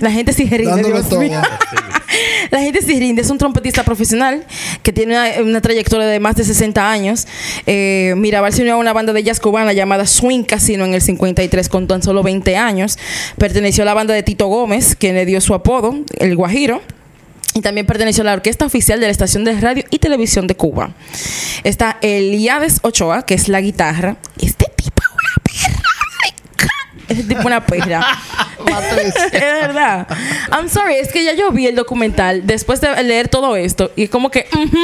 [0.00, 1.40] La gente sí rinde, Dios mío.
[2.50, 3.22] La gente sí rinde.
[3.22, 4.44] Es un trompetista profesional
[4.82, 7.26] que tiene una, una trayectoria de más de 60 años.
[7.66, 11.02] Eh, Mirabal se unió a una banda de jazz cubana llamada Swing Casino en el
[11.02, 12.98] 53 con tan solo 20 años.
[13.38, 16.82] Perteneció a la banda de Tito Gómez, quien le dio su apodo, el Guajiro.
[17.54, 20.54] Y también perteneció a la orquesta oficial de la estación de radio y televisión de
[20.54, 20.94] Cuba.
[21.64, 24.16] Está Eliades Ochoa, que es la guitarra.
[24.40, 25.82] Este tipo es una perra.
[27.08, 28.06] Ese tipo es una perra.
[29.32, 30.06] es verdad.
[30.52, 34.08] I'm sorry, es que ya yo vi el documental después de leer todo esto y
[34.08, 34.78] como que, ujú,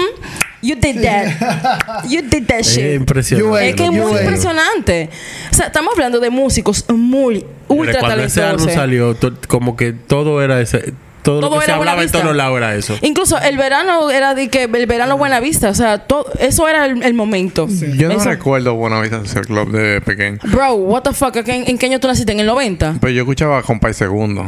[0.63, 2.05] you did that.
[2.09, 2.95] You did that Es shit.
[2.95, 3.69] impresionante.
[3.71, 5.11] Es que es muy impresionante.
[5.51, 8.73] O sea, estamos hablando de músicos muy ultra Cuando ese álbum talentosos.
[8.75, 9.17] salió,
[9.49, 10.95] como que todo era ese.
[11.27, 12.97] Todo, Todo lo que se era hablaba en todos lados era eso.
[13.03, 16.87] Incluso el verano era de que el verano buena vista, o sea, todo, eso era
[16.87, 17.67] el, el momento.
[17.69, 20.39] Yo no Eso- recuerdo Buenavista Social Club de pequeño.
[20.45, 22.31] Bro, what the fuck, ¿en, en qué año tú naciste?
[22.31, 22.99] ¿En el 90?
[23.01, 24.47] Pero yo escuchaba Compay Segundo.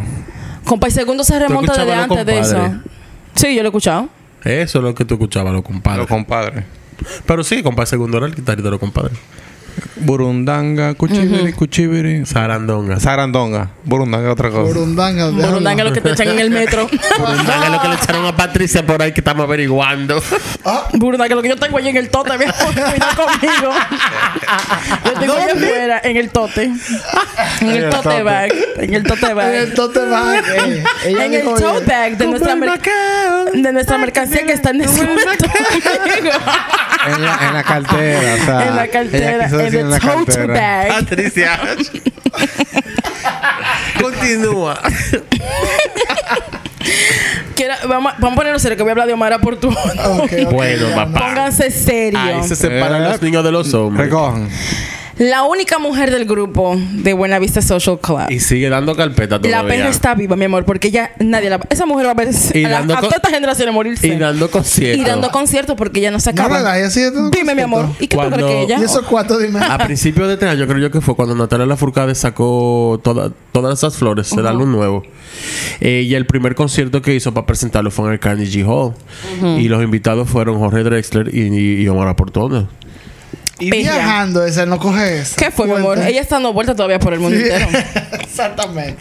[0.64, 2.80] Compa, y segundo se remonta desde antes de eso.
[3.34, 4.08] Sí, yo lo he escuchado.
[4.44, 5.98] Eso es lo que tú escuchabas, los compadres.
[5.98, 6.64] Los compadres.
[7.26, 9.18] Pero sí, compadre segundo era el guitarrista de los compadres.
[9.96, 12.26] Burundanga, cuchibiri, cuchibiri.
[12.26, 12.98] Sarandonga.
[13.00, 13.70] Sarandonga.
[13.84, 14.62] Burundanga, otra cosa.
[14.72, 15.30] Burundanga.
[15.30, 16.88] Burundanga es lo que te echan en el metro.
[17.18, 20.22] Burundanga es lo que le echaron a Patricia por ahí que estamos averiguando.
[20.94, 22.36] Burundanga es lo que yo tengo ahí en el tote.
[22.38, 23.72] mi amor, Cuidado conmigo.
[25.04, 26.70] Yo tengo allá afuera, en el tote.
[27.60, 28.52] En el tote bag.
[28.78, 29.74] En el tote En el bag.
[29.74, 30.44] tote bag.
[31.04, 32.80] ella En el tote bag de nuestra, mer-
[33.54, 36.30] de nuestra mercancía que está en conmigo.
[37.06, 38.68] En la, en la cartera, o sea.
[38.68, 39.48] En la cartera.
[39.70, 40.88] Decir el tote bag.
[40.88, 41.60] Patricia.
[44.00, 44.80] Continúa.
[47.54, 49.70] Quiera- vamos, a- vamos a ponernos serio que voy a hablar de Omar por tu.
[50.50, 51.26] Bueno, papá.
[51.28, 52.18] Pónganse serio.
[52.20, 53.08] Ahí se separan Eh.
[53.08, 54.06] los niños de los hombres.
[54.06, 54.48] Recojan.
[55.18, 58.30] La única mujer del grupo de Buenavista Social Club.
[58.30, 59.62] Y sigue dando carpeta todavía.
[59.62, 62.28] La perra está viva, mi amor, porque ella, nadie la Esa mujer va a ver
[62.54, 64.06] Y a, la- dando a con- todas estas generaciones morirse.
[64.06, 65.00] Y dando conciertos.
[65.04, 66.56] Y dando conciertos porque ella no se No, acaba.
[66.58, 67.86] verdad, ella sigue dando Dime, mi amor.
[67.98, 68.78] ¿Y qué tú Cuando- crees que ella?
[68.80, 69.58] ¿Y esos cuatro, dime?
[69.60, 73.76] A principios de este año, creo yo que fue cuando Natalia Lafourcade sacó toda- todas
[73.78, 75.02] esas flores, el álbum nuevo.
[75.80, 78.94] Eh, y el primer concierto que hizo para presentarlo fue en el Carnegie Hall.
[79.58, 82.64] Y los invitados fueron Jorge Drexler y, Omar Aportones.
[83.58, 85.34] Y viajando, esa no coge eso.
[85.36, 85.98] ¿Qué fue, mi amor?
[85.98, 87.44] Ella está dando vueltas todavía por el mundo Sí.
[87.44, 87.66] entero.
[88.20, 88.96] Exactamente.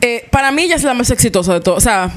[0.00, 1.76] Eh, para mí ella es la más exitosa de todo.
[1.76, 2.10] O sea,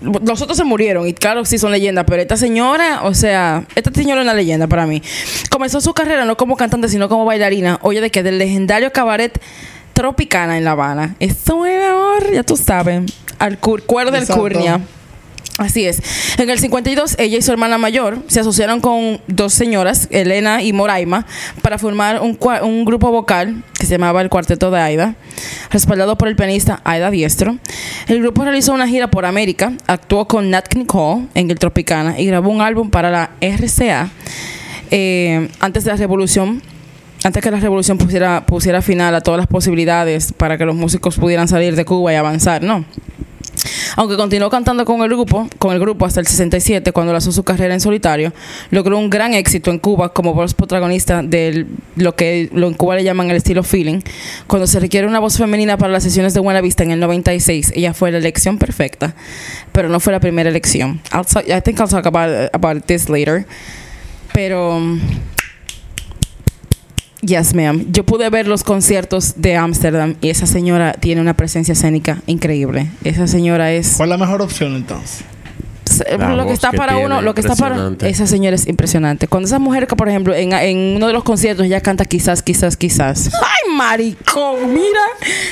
[0.00, 3.90] los otros se murieron y claro, sí son leyendas, pero esta señora, o sea, esta
[3.92, 5.02] señora es una leyenda para mí.
[5.50, 7.78] Comenzó su carrera no como cantante, sino como bailarina.
[7.82, 9.40] Oye, de que del legendario cabaret
[9.92, 11.16] Tropicana en La Habana.
[11.18, 13.02] Esto es, amor, ya tú sabes,
[13.40, 14.26] al cur- cuero del.
[14.28, 14.80] Curnia.
[15.58, 16.00] Así es.
[16.38, 20.72] En el 52, ella y su hermana mayor se asociaron con dos señoras, Elena y
[20.72, 21.26] Moraima,
[21.62, 25.16] para formar un, un grupo vocal que se llamaba el Cuarteto de Aida,
[25.70, 27.58] respaldado por el pianista Aida Diestro.
[28.06, 32.20] El grupo realizó una gira por América, actuó con Nat King Cole en el Tropicana
[32.20, 34.10] y grabó un álbum para la RCA
[34.92, 36.62] eh, antes de la revolución.
[37.24, 41.16] Antes que la revolución pusiera, pusiera final a todas las posibilidades para que los músicos
[41.16, 42.84] pudieran salir de Cuba y avanzar, ¿no?
[43.96, 47.42] Aunque continuó cantando con el grupo, con el grupo hasta el 67, cuando lanzó su
[47.42, 48.32] carrera en solitario,
[48.70, 52.96] logró un gran éxito en Cuba como voz protagonista de lo que lo en Cuba
[52.96, 54.00] le llaman el estilo feeling.
[54.46, 57.72] Cuando se requiere una voz femenina para las sesiones de Buena Vista en el 96,
[57.74, 59.14] ella fue la elección perfecta,
[59.72, 61.00] pero no fue la primera elección.
[61.12, 63.46] I think I'll talk about, about this later.
[64.32, 64.80] Pero
[67.20, 67.86] Yes, ma'am.
[67.90, 72.90] Yo pude ver los conciertos de Ámsterdam y esa señora tiene una presencia escénica increíble.
[73.04, 75.24] Esa señora es ¿Cuál es la mejor opción entonces?
[76.18, 78.08] La lo que está que para tiene, uno, lo que está para impresionante.
[78.08, 79.26] esa señora es impresionante.
[79.26, 82.42] Cuando esa mujer que por ejemplo en, en uno de los conciertos ella canta quizás,
[82.42, 83.30] quizás, quizás.
[83.42, 85.00] Ay, maricón, mira.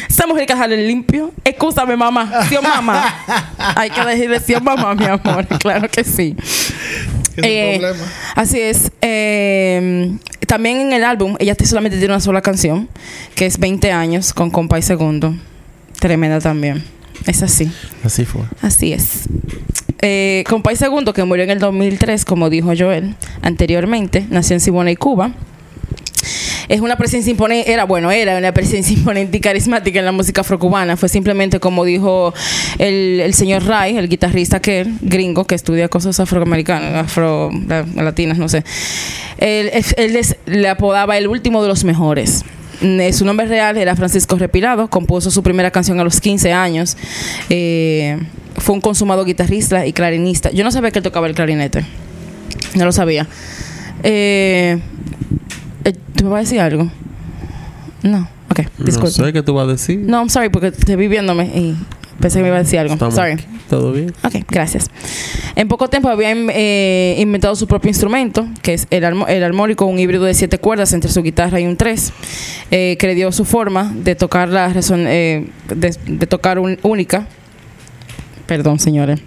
[0.09, 1.33] Esa mujer que dejarle limpio.
[1.43, 2.45] Excúsame, mamá.
[2.49, 3.15] Sí, o mamá.
[3.77, 5.47] Hay que decirle sí, o mamá, mi amor.
[5.59, 6.37] Claro que sí.
[7.43, 8.05] Es Eh, problema.
[8.35, 8.91] Así es.
[9.03, 12.89] Eh, también en el álbum, ella solamente tiene una sola canción,
[13.35, 15.35] que es 20 años, con Compa y Segundo.
[16.01, 16.85] Tremenda también.
[17.27, 17.71] Es así.
[18.05, 18.43] Así fue.
[18.63, 19.23] Así es.
[20.03, 24.61] Eh, Compa y Segundo, que murió en el 2003, como dijo Joel anteriormente, nació en
[24.61, 25.33] Siboney, Cuba.
[26.69, 30.41] Es una presencia imponente, era bueno, era una presencia imponente y carismática en la música
[30.41, 30.97] afrocubana.
[30.97, 32.35] Fue simplemente como dijo
[32.79, 38.49] el, señor Ray, el guitarrista que gringo, que estudia cosas afroamericanas, afro la- latinas, no
[38.49, 38.65] sé.
[39.39, 39.71] Él,
[40.47, 42.45] le apodaba el último de los mejores.
[42.83, 46.97] Eh, Su nombre real era Francisco Repilado, compuso su primera canción a los 15 años.
[47.49, 48.19] Eh,
[48.59, 50.51] fue un consumado guitarrista y clarinista.
[50.51, 51.85] Yo no sabía que él tocaba el clarinete.
[52.75, 53.27] No lo sabía.
[54.03, 54.79] Eh,
[55.89, 56.91] eh, ¿Tú me vas a decir algo?
[58.03, 58.29] No.
[58.51, 59.19] Ok, disculpe.
[59.19, 59.99] No sé qué tú vas a decir.
[59.99, 61.77] No, I'm sorry, porque te vi viéndome y
[62.21, 62.95] pensé que me iba a decir algo.
[62.95, 63.33] Estamos sorry.
[63.33, 63.45] aquí.
[63.69, 64.13] ¿Todo bien?
[64.23, 64.89] Ok, gracias.
[65.57, 69.87] En poco tiempo había in- eh, inventado su propio instrumento, que es el, el armónico,
[69.87, 72.13] un híbrido de siete cuerdas entre su guitarra y un tres,
[72.71, 76.79] eh, que le dio su forma de tocar la reson- eh, de, de tocar un-
[76.85, 77.27] única.
[78.47, 79.19] Perdón, señores.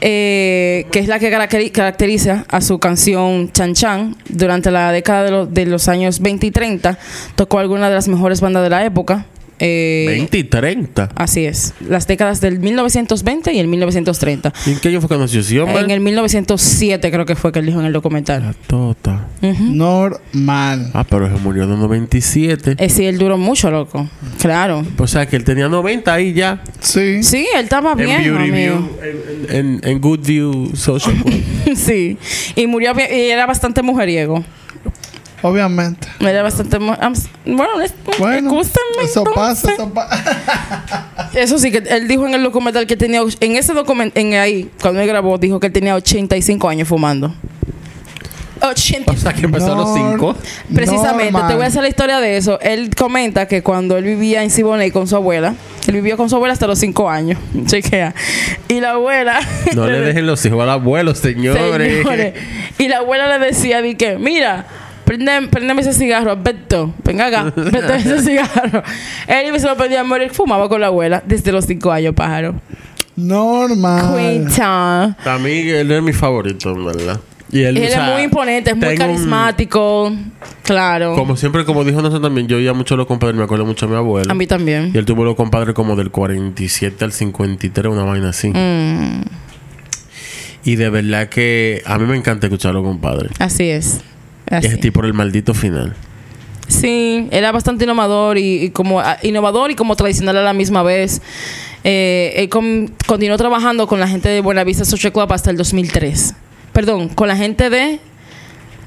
[0.00, 4.16] Eh, que es la que caracteri- caracteriza a su canción Chan Chan.
[4.28, 6.98] Durante la década de, de los años 20 y 30,
[7.34, 9.26] tocó algunas de las mejores bandas de la época.
[9.60, 11.10] Eh, 20 y 30.
[11.14, 11.74] Así es.
[11.86, 14.52] Las décadas del 1920 y el 1930.
[14.66, 15.80] ¿Y en qué año fue que nació ese hombre?
[15.80, 18.42] En el 1907 creo que fue que él dijo en el documental.
[18.42, 19.28] La tota.
[19.42, 19.62] Ujú.
[19.64, 20.90] Normal.
[20.94, 22.76] Ah, pero se murió en el 97.
[22.78, 24.08] Eh, sí, él duró mucho, loco.
[24.40, 24.84] Claro.
[24.98, 26.62] O sea, que él tenía 90 ahí ya.
[26.80, 27.22] Sí.
[27.22, 28.76] Sí, él estaba bien, en Beauty amigo.
[28.76, 29.46] View.
[29.50, 31.42] En, en, en Good View Social Club.
[31.76, 32.16] sí.
[32.56, 34.44] Y murió bien, y era bastante mujeriego.
[35.42, 36.06] Obviamente.
[36.20, 36.78] Era bastante...
[36.78, 37.14] mu- am-
[37.46, 38.60] bueno, es, Bueno,
[39.02, 41.06] eso pasa, eso pasa.
[41.34, 43.22] Eso sí, que él dijo en el documental que tenía...
[43.40, 47.32] En ese documental, en ahí, cuando él grabó, dijo que él tenía 85 años fumando.
[48.62, 49.12] 80.
[49.12, 50.36] O sea, que empezó a los Nor- cinco.
[50.74, 51.48] Precisamente, normal.
[51.50, 52.60] te voy a hacer la historia de eso.
[52.60, 55.54] Él comenta que cuando él vivía en Siboney con su abuela,
[55.86, 57.38] él vivió con su abuela hasta los cinco años.
[57.66, 58.14] Chequea.
[58.68, 59.40] Y la abuela.
[59.74, 61.62] No le dejen los hijos al abuelo, señores.
[62.02, 62.34] Señores.
[62.78, 64.66] Y la abuela le decía, di que, mira,
[65.18, 68.82] prende- préndeme ese cigarro, Beto, venga acá, vete ese cigarro.
[69.26, 72.54] Él se lo pedía a morir, fumaba con la abuela desde los cinco años, pájaro.
[73.16, 74.12] Normal.
[74.12, 75.16] Cuenta.
[75.24, 77.20] A mí él es mi favorito, en verdad.
[77.52, 80.12] Y él, Él o sea, es muy imponente, es muy un- carismático.
[80.62, 81.16] Claro.
[81.16, 83.86] como siempre, como dijo nosotros también, yo oía mucho a los compadres, me acuerdo mucho
[83.86, 84.30] de mi abuelo.
[84.30, 84.92] A mí también.
[84.94, 88.50] Y él tuvo los compadres como del 47 al 53, una vaina así.
[88.50, 89.22] Mm,
[90.62, 93.32] Y de verdad que a mí me encanta escuchar a los compadres.
[93.40, 94.00] así es.
[94.50, 94.66] Así.
[94.66, 95.94] Es tipo por el maldito final.
[96.68, 100.82] Sí, era bastante innovador y, y como ah, innovador y como tradicional a la misma
[100.82, 101.20] vez.
[101.82, 106.34] Eh, él com- continuó trabajando con la gente de Buenavista Social Club hasta el 2003.
[106.72, 107.98] Perdón, con la gente de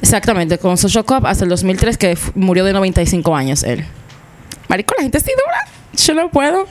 [0.01, 3.83] exactamente con Social Club hasta el 2003 que murió de 95 años él.
[4.69, 5.67] Marico, la gente sí dura.
[5.97, 6.65] Yo no puedo.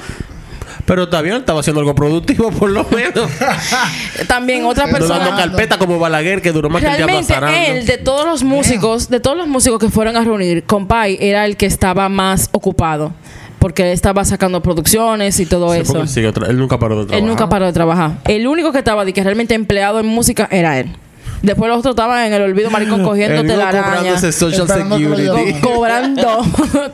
[0.93, 3.31] Pero también estaba haciendo algo productivo, por lo menos.
[4.29, 5.37] También otra no dando persona.
[5.37, 9.09] carpeta como Balaguer, que duró más que el diablo Realmente él, de todos los músicos,
[9.09, 13.15] de todos los músicos que fueron a reunir, Compay era el que estaba más ocupado.
[13.59, 16.07] Porque él estaba sacando producciones y todo Sí, eso.
[16.07, 17.23] sigue él nunca paró de trabajar.
[17.23, 18.11] Él nunca paró de trabajar.
[18.27, 20.95] El único que estaba de que realmente empleado en música era él.
[21.43, 23.83] Después los otros estaban en el olvido, maricón, cogiendo telaraña.
[23.85, 25.61] cobrando ese social security.
[25.61, 26.43] Co- cobrando,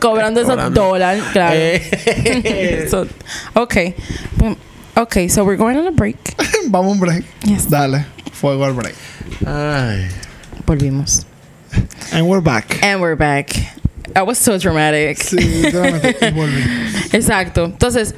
[0.00, 1.54] cobrando esos dólares, claro.
[1.54, 2.86] Eh.
[2.90, 3.06] So,
[3.54, 3.94] okay.
[4.96, 6.16] Okay, so we're going on a break.
[6.70, 7.24] Vamos a un break.
[7.44, 7.68] Yes.
[7.68, 8.06] Dale.
[8.32, 8.94] Fuego al break.
[9.46, 10.08] Ay.
[10.66, 11.26] Volvimos.
[12.12, 12.82] And we're back.
[12.82, 13.50] And we're back.
[14.14, 15.18] That was so dramatic.
[15.18, 15.36] Sí.
[17.12, 17.66] Exacto.
[17.66, 18.14] Entonces,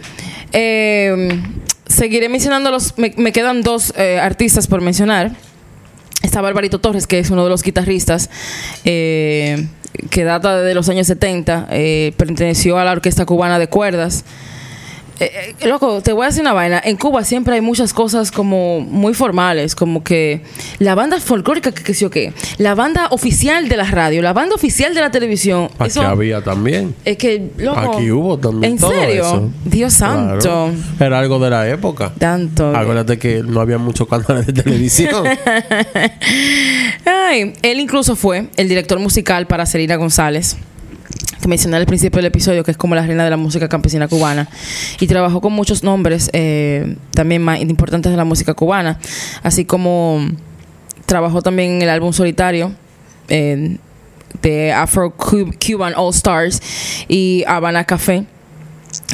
[0.52, 1.42] eh,
[1.86, 2.96] seguiré mencionando los.
[2.96, 5.32] Me, me quedan dos eh, artistas por mencionar.
[6.22, 8.28] Está Barbarito Torres, que es uno de los guitarristas
[8.84, 9.66] eh,
[10.10, 11.68] que data de los años 70.
[11.70, 14.24] eh, perteneció a la Orquesta Cubana de Cuerdas.
[15.20, 16.80] Eh, eh, loco, te voy a decir una vaina.
[16.82, 20.40] En Cuba siempre hay muchas cosas como muy formales, como que
[20.78, 24.94] la banda folclórica que, que qué, la banda oficial de la radio, la banda oficial
[24.94, 25.68] de la televisión.
[25.78, 26.94] Aquí eso- había también.
[27.04, 27.78] es que, loco.
[27.98, 29.22] Aquí hubo también ¿En todo serio?
[29.22, 29.50] eso.
[29.66, 30.70] Dios santo.
[30.98, 32.12] Era algo de la época.
[32.18, 32.74] Tanto.
[32.74, 35.24] Acuérdate que no había muchos canales de televisión.
[37.04, 40.56] Ay, él incluso fue el director musical para Selena González,
[41.40, 44.08] que mencioné al principio del episodio, que es como la reina de la música campesina
[44.08, 44.48] cubana.
[45.00, 48.98] Y trabajó con muchos nombres eh, también más importantes de la música cubana,
[49.42, 50.20] así como
[51.06, 52.72] trabajó también en el álbum solitario.
[53.28, 53.76] eh,
[54.42, 56.62] de Afro Cu- Cuban All Stars
[57.08, 58.24] y Habana Café.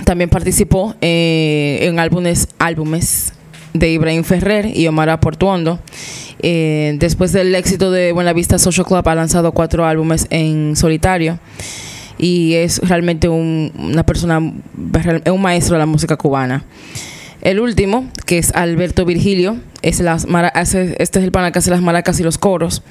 [0.04, 3.32] También participó eh, en álbumes, álbumes
[3.72, 5.80] de Ibrahim Ferrer y Omar Portuondo.
[6.40, 11.38] Eh, después del éxito de Buenavista Social Club ha lanzado cuatro álbumes en solitario
[12.18, 14.40] y es realmente un- una persona,
[15.24, 16.64] es un maestro de la música cubana.
[17.42, 20.26] El último, que es Alberto Virgilio, es las
[20.64, 22.82] este es el pana que hace las maracas y los coros.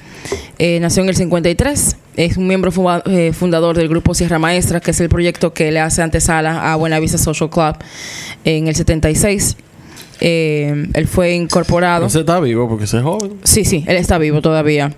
[0.58, 1.96] Eh, nació en el 53.
[2.16, 2.72] Es un miembro
[3.06, 6.76] eh, fundador del grupo Sierra Maestra, que es el proyecto que le hace antesala a
[6.76, 7.76] Buenavista Social Club
[8.44, 9.56] en el 76.
[10.20, 12.04] Eh, él fue incorporado.
[12.04, 13.32] no se está vivo porque ese es joven.
[13.44, 14.94] Sí, sí, él está vivo todavía.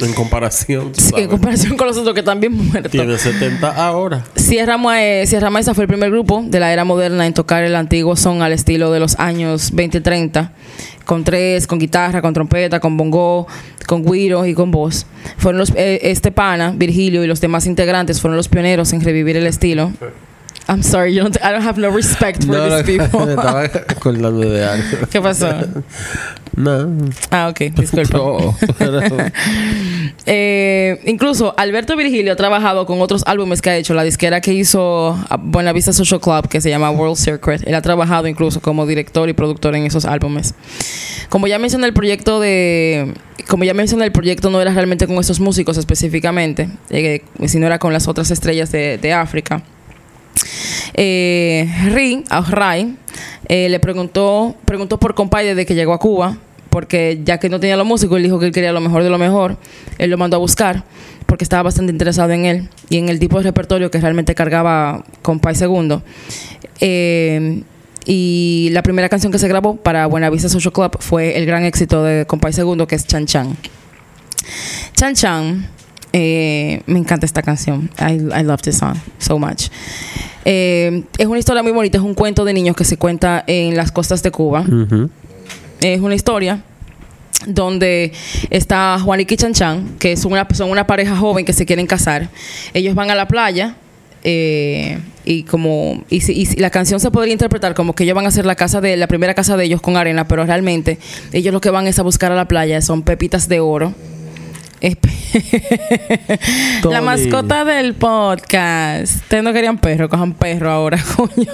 [0.00, 0.92] En comparación.
[0.92, 1.24] tú Sí, sabes.
[1.24, 2.92] en comparación con los otros que están bien muertos.
[2.92, 4.24] Tiene 70 ahora.
[4.36, 7.64] Sierra, Ma- eh, Sierra Maestra fue el primer grupo de la era moderna en tocar
[7.64, 10.50] el antiguo son al estilo de los años 20-30,
[11.04, 13.46] con tres, con guitarra, con trompeta, con bongo,
[13.86, 15.06] con guiro y con voz.
[15.38, 19.36] Fueron los, eh, este pana, Virgilio y los demás integrantes fueron los pioneros en revivir
[19.36, 19.90] el estilo.
[20.70, 23.26] I'm sorry, you don't, I don't have no respect for No, these no, people.
[23.26, 25.06] me estaba acordando de algo.
[25.10, 25.48] ¿Qué pasó?
[26.56, 27.08] No.
[27.30, 28.18] Ah, ok, disculpa.
[28.18, 29.00] No, pero-
[30.26, 33.94] Eh, incluso Alberto Virgilio ha trabajado con otros álbumes que ha hecho.
[33.94, 37.80] La disquera que hizo a Buenavista Social Club, que se llama World Circuit, él ha
[37.82, 40.54] trabajado incluso como director y productor en esos álbumes.
[41.30, 43.14] Como ya mencioné, el proyecto de.
[43.46, 47.78] Como ya mencioné, el proyecto no era realmente con estos músicos específicamente, eh, sino era
[47.78, 49.62] con las otras estrellas de, de África.
[50.94, 52.96] Eh, Ri, a Rai,
[53.48, 56.38] eh, le preguntó, preguntó por Compay desde que llegó a Cuba,
[56.70, 59.10] porque ya que no tenía los músicos, él dijo que él quería lo mejor de
[59.10, 59.56] lo mejor.
[59.98, 60.84] Él lo mandó a buscar,
[61.26, 65.04] porque estaba bastante interesado en él y en el tipo de repertorio que realmente cargaba
[65.22, 66.02] Compay Segundo.
[66.80, 67.62] Eh,
[68.06, 72.02] y la primera canción que se grabó para Buenavista Social Club fue el gran éxito
[72.02, 73.56] de Compay Segundo, que es Chan Chan.
[74.94, 75.68] Chan Chan,
[76.12, 77.90] eh, me encanta esta canción.
[78.00, 79.68] I, I love this song so much.
[80.44, 83.76] Eh, es una historia muy bonita, es un cuento de niños que se cuenta en
[83.76, 84.60] las costas de Cuba.
[84.62, 85.10] Ujú.
[85.80, 86.62] Es una historia
[87.46, 88.12] donde
[88.50, 91.86] está Juanique y Chan Chan, que son una, son una pareja joven que se quieren
[91.86, 92.28] casar.
[92.74, 93.76] Ellos van a la playa
[94.24, 98.16] eh, y como y, si- y si- la canción se podría interpretar como que ellos
[98.16, 100.98] van a hacer la casa de la primera casa de ellos con arena, pero realmente
[101.32, 103.94] ellos lo que van es a buscar a la playa son pepitas de oro.
[106.90, 109.16] La mascota del podcast.
[109.16, 111.52] Ustedes no querían perro, cojan perro ahora, coño.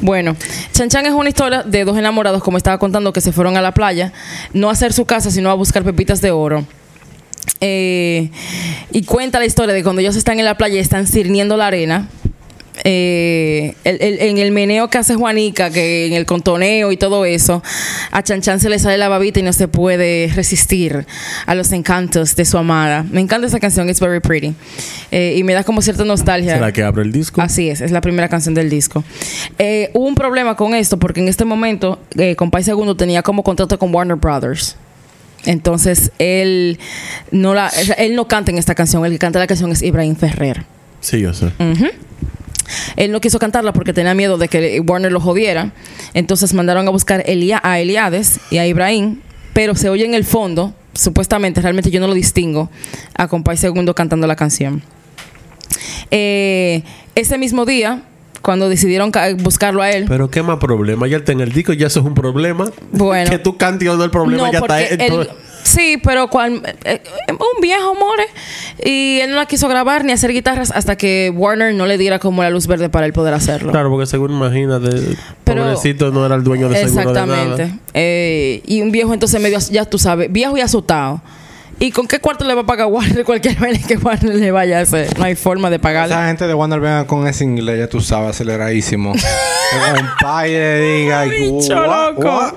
[0.00, 0.34] Bueno,
[0.72, 3.60] Chan Chan es una historia de dos enamorados, como estaba contando, que se fueron a
[3.60, 4.12] la playa,
[4.54, 6.64] no a hacer su casa, sino a buscar pepitas de oro.
[7.60, 8.30] Eh,
[8.90, 11.66] y cuenta la historia de cuando ellos están en la playa y están sirniendo la
[11.66, 12.08] arena.
[12.84, 17.24] Eh, el- el- en el meneo que hace Juanica, que en el contoneo y todo
[17.24, 17.62] eso,
[18.10, 21.06] a Chan Chan se le sale la babita y no se puede resistir
[21.46, 23.04] a los encantos de su amada.
[23.10, 24.54] Me encanta esa canción, It's Very Pretty.
[25.10, 26.54] Eh, y me da como cierta nostalgia.
[26.54, 27.40] ¿Será que abre el disco?
[27.42, 29.04] Así es, es la primera canción del disco.
[29.58, 33.42] Eh, hubo un problema con esto porque en este momento eh, Compay Segundo tenía como
[33.42, 34.76] contrato con Warner Brothers.
[35.46, 36.78] Entonces él
[37.30, 40.14] no la, él no canta en esta canción, el que canta la canción es Ibrahim
[40.14, 40.64] Ferrer.
[41.00, 41.50] Sí, yo sé.
[42.96, 45.72] Él no quiso cantarla porque tenía miedo de que Warner lo jodiera.
[46.14, 49.20] Entonces mandaron a buscar Elia- a Eliades y a Ibrahim,
[49.52, 52.70] pero se oye en el fondo, supuestamente, realmente yo no lo distingo,
[53.16, 54.82] a Compay Segundo cantando la canción.
[56.10, 56.82] Eh,
[57.14, 58.02] ese mismo día,
[58.42, 61.06] cuando decidieron ca- buscarlo a él, Pero qué más problema.
[61.06, 62.70] Ya está en el disco, ya eso es un problema.
[62.92, 63.30] Bueno.
[63.30, 64.82] Que tú cantes o no el problema no, ya está.
[64.82, 65.28] él-
[65.62, 68.24] sí, pero cual, eh, eh, un viejo more
[68.84, 72.18] y él no la quiso grabar ni hacer guitarras hasta que Warner no le diera
[72.18, 73.70] como la luz verde para él poder hacerlo.
[73.72, 77.64] Claro, porque según imagínate, Pero- pobrecito no era el dueño de seguro de Exactamente.
[77.66, 77.78] nada.
[77.94, 81.20] Eh, y un viejo entonces medio, ya tú sabes, viejo y azotado.
[81.82, 84.78] ¿Y con qué cuarto le va a pagar Warner cualquier vaina que Warner le vaya
[84.78, 85.18] a hacer?
[85.18, 86.14] No hay forma de pagarle.
[86.14, 89.14] Esa gente de Warner venga con ese inglés, ya tú sabes, aceleradísimo.
[90.44, 92.28] le diga, y, Bicho "What, loco".
[92.28, 92.52] what?"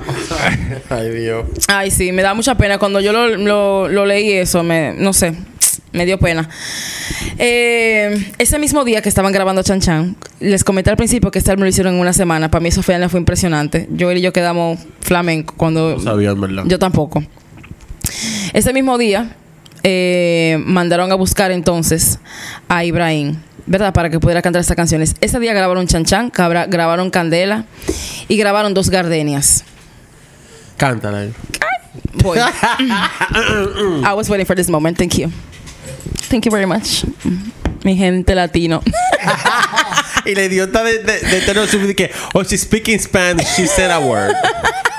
[0.90, 1.46] Ay, Dios.
[1.70, 2.78] Ay, sí, me da mucha pena.
[2.78, 5.34] Cuando yo lo, lo- lo leí eso, me, no sé,
[5.94, 6.50] me dio pena.
[7.38, 11.50] Eh, ese mismo día que estaban grabando Chan Chan, les comenté al principio que este
[11.52, 12.52] álbum lo hicieron en una semana.
[12.52, 13.88] Para mí eso fue, fue impresionante.
[13.92, 15.94] Yo él y yo quedamos flamenco cuando...
[15.96, 16.64] No sabían, ¿verdad?
[16.66, 17.24] Yo tampoco.
[18.54, 19.36] Ese mismo día
[19.84, 22.20] eh, mandaron a buscar entonces
[22.70, 23.93] a Ibrahim, ¿verdad?
[23.93, 25.16] Para que pudiera cantar estas canciones.
[25.22, 27.66] Ese día grabaron Chan Chan, cabra- grabaron Candela
[28.28, 29.64] y grabaron dos gardenias.
[30.78, 31.28] Cántala.
[32.14, 32.38] Voy.
[34.06, 34.97] I was waiting for this moment.
[34.97, 35.30] Thank you.
[36.30, 37.06] Thank you very much.
[37.84, 38.82] Mi gente latino.
[40.26, 44.34] y la idiota de, de, de que, oh, she's speaking Spanish, she said a word.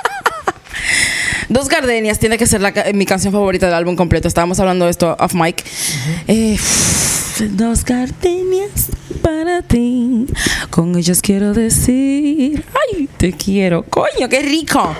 [1.48, 4.28] Dos Gardenias tiene que ser la ca- mi canción favorita del álbum completo.
[4.28, 5.64] Estábamos hablando de esto off mic.
[6.28, 6.56] Eh,
[7.50, 8.88] dos gardenias
[9.22, 10.26] para ti.
[10.70, 13.82] Con ellas quiero decir, ay, te quiero.
[13.84, 14.94] Coño, qué rico.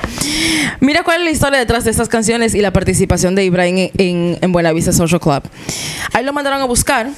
[0.81, 3.91] Mira cuál es la historia detrás de estas canciones y la participación de Ibrahim en,
[3.99, 5.43] en, en Buenavista Social Club.
[6.13, 7.09] Ahí lo mandaron a buscar.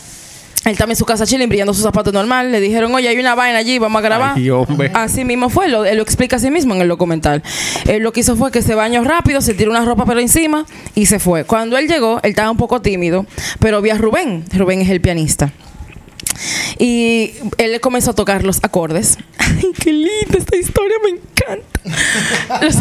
[0.67, 2.53] Él estaba en su casa chilling, brillando sus zapatos normal.
[2.53, 4.33] Le dijeron, oye, hay una vaina allí, vamos a grabar.
[4.35, 4.91] Ay.
[4.95, 7.43] Así mismo fue, lo- él lo explica así mismo en el documental.
[7.87, 10.67] Él lo que hizo fue que se bañó rápido, se tiró una ropa por encima
[10.95, 11.45] y se fue.
[11.45, 13.27] Cuando él llegó, él estaba un poco tímido,
[13.61, 14.45] pero vi a Rubén.
[14.53, 15.53] Rubén es el pianista.
[16.79, 19.17] Y él comenzó a tocar los acordes.
[19.39, 20.97] ¡Ay, qué linda esta historia!
[21.03, 21.67] Me encanta.
[22.62, 22.75] Los,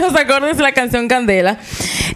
[0.00, 1.58] los acordes de la canción Candela.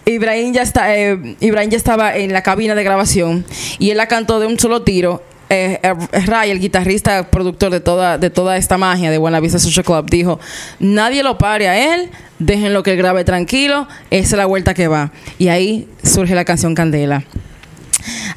[0.09, 3.45] Ibrahim ya, está, eh, Ibrahim ya estaba en la cabina de grabación
[3.77, 5.23] y él la cantó de un solo tiro.
[5.51, 5.93] Eh, eh,
[6.25, 10.09] Ray, el guitarrista, productor de toda, de toda esta magia de Buena Vista Social Club,
[10.09, 10.39] dijo:
[10.79, 15.11] Nadie lo pare a él, déjenlo que grabe tranquilo, esa es la vuelta que va.
[15.39, 17.23] Y ahí surge la canción Candela.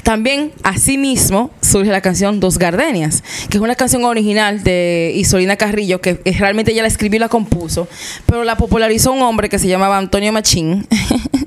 [0.02, 6.00] También, asimismo, surge la canción Dos Gardenias, que es una canción original de Isolina Carrillo,
[6.00, 7.88] que realmente ella la escribió y la compuso,
[8.26, 10.86] pero la popularizó un hombre que se llamaba Antonio Machín.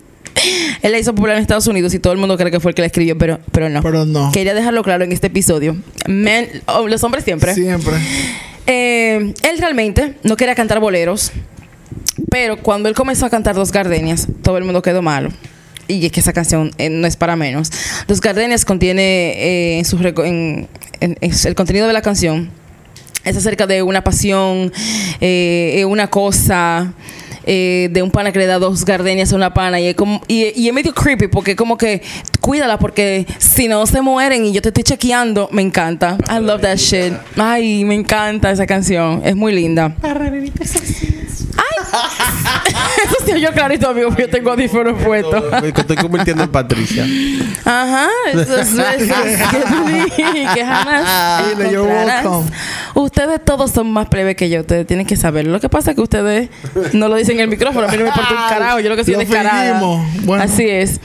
[0.82, 2.76] Él la hizo popular en Estados Unidos y todo el mundo cree que fue el
[2.76, 3.82] que la escribió, pero, pero no.
[3.82, 4.32] Pero no.
[4.32, 5.76] Quería dejarlo claro en este episodio.
[6.08, 7.54] Men- oh, los hombres siempre.
[7.54, 7.94] Siempre.
[8.68, 11.32] Eh, él realmente no quería cantar boleros,
[12.30, 15.30] pero cuando él comenzó a cantar Dos Gardenias, todo el mundo quedó malo.
[15.88, 17.70] Y es que esa canción eh, no es para menos.
[18.08, 20.68] Dos Gardenias contiene eh, en su reco- en-
[21.00, 22.50] en- en el contenido de la canción
[23.24, 24.72] es acerca de una pasión,
[25.20, 26.94] eh, una cosa,
[27.46, 30.22] eh, de un pana que le da dos gardenias a una pana y es, como,
[30.28, 32.02] y, y es medio creepy porque como que
[32.42, 36.18] cuídala porque si no se mueren y yo te estoy chequeando, me encanta.
[36.30, 37.14] I love that shit.
[37.38, 39.22] Ay, me encanta esa canción.
[39.24, 39.96] Es muy linda.
[41.58, 42.02] Ay.
[43.26, 45.44] Sí, yo clarito, amigo, porque yo tengo audífonos puestos.
[45.62, 47.06] Me estoy convirtiendo en Patricia.
[47.66, 48.84] Ajá, eso es, eso
[49.24, 49.42] es
[50.16, 52.26] que que jamás encontrarás
[52.94, 54.62] ustedes todos son más plebe que yo.
[54.62, 55.52] Ustedes tienen que saberlo.
[55.52, 56.50] Lo que pasa es que ustedes
[56.94, 57.88] no lo dicen en el micrófono.
[57.88, 58.80] A mí no me importa un carajo.
[58.80, 59.82] Yo lo que soy Lo descarada.
[60.24, 60.44] Bueno.
[60.44, 61.00] Así es.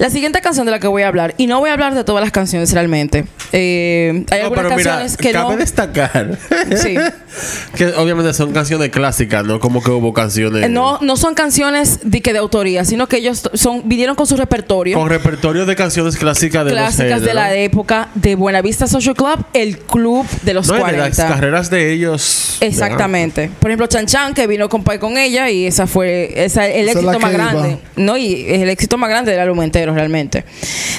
[0.00, 2.04] La siguiente canción de la que voy a hablar, y no voy a hablar de
[2.04, 3.26] todas las canciones realmente.
[3.52, 5.56] Eh, hay No, algunas pero mira, canciones que cabe no.
[5.58, 6.38] destacar
[6.76, 6.96] Sí.
[7.76, 12.22] que obviamente son canciones clásicas, no como que hubo canciones No, no son canciones de
[12.22, 14.96] que de autoría, sino que ellos son vinieron con su repertorio.
[14.98, 19.44] con repertorio de canciones clásicas de clásicas los de la época de Buenavista Social Club,
[19.52, 21.08] el club de los No, y de 40.
[21.08, 22.56] las carreras de ellos.
[22.60, 23.50] Exactamente.
[23.60, 26.88] Por ejemplo, Chan Chan, que vino con Pai con ella y esa fue esa, el
[26.88, 27.44] Esa éxito más iba.
[27.52, 27.78] grande.
[27.96, 30.44] No, y es el éxito más grande del álbum entero realmente.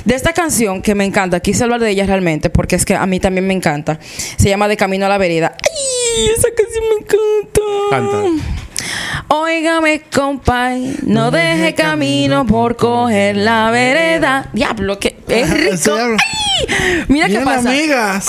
[0.06, 3.06] De esta canción que me encanta, quise hablar de ella realmente porque es que a
[3.06, 4.00] mí también me encanta.
[4.38, 5.56] Se llama De Camino a la Vereda.
[5.58, 6.28] ¡Ay!
[6.38, 7.62] Esa canción me encanta.
[7.90, 8.62] Canta.
[9.28, 14.50] Óigame, compay, no deje camino por coger la vereda.
[14.52, 16.18] Diablo, que es rico.
[17.08, 17.70] Mira qué pasa.
[17.70, 18.22] amiga.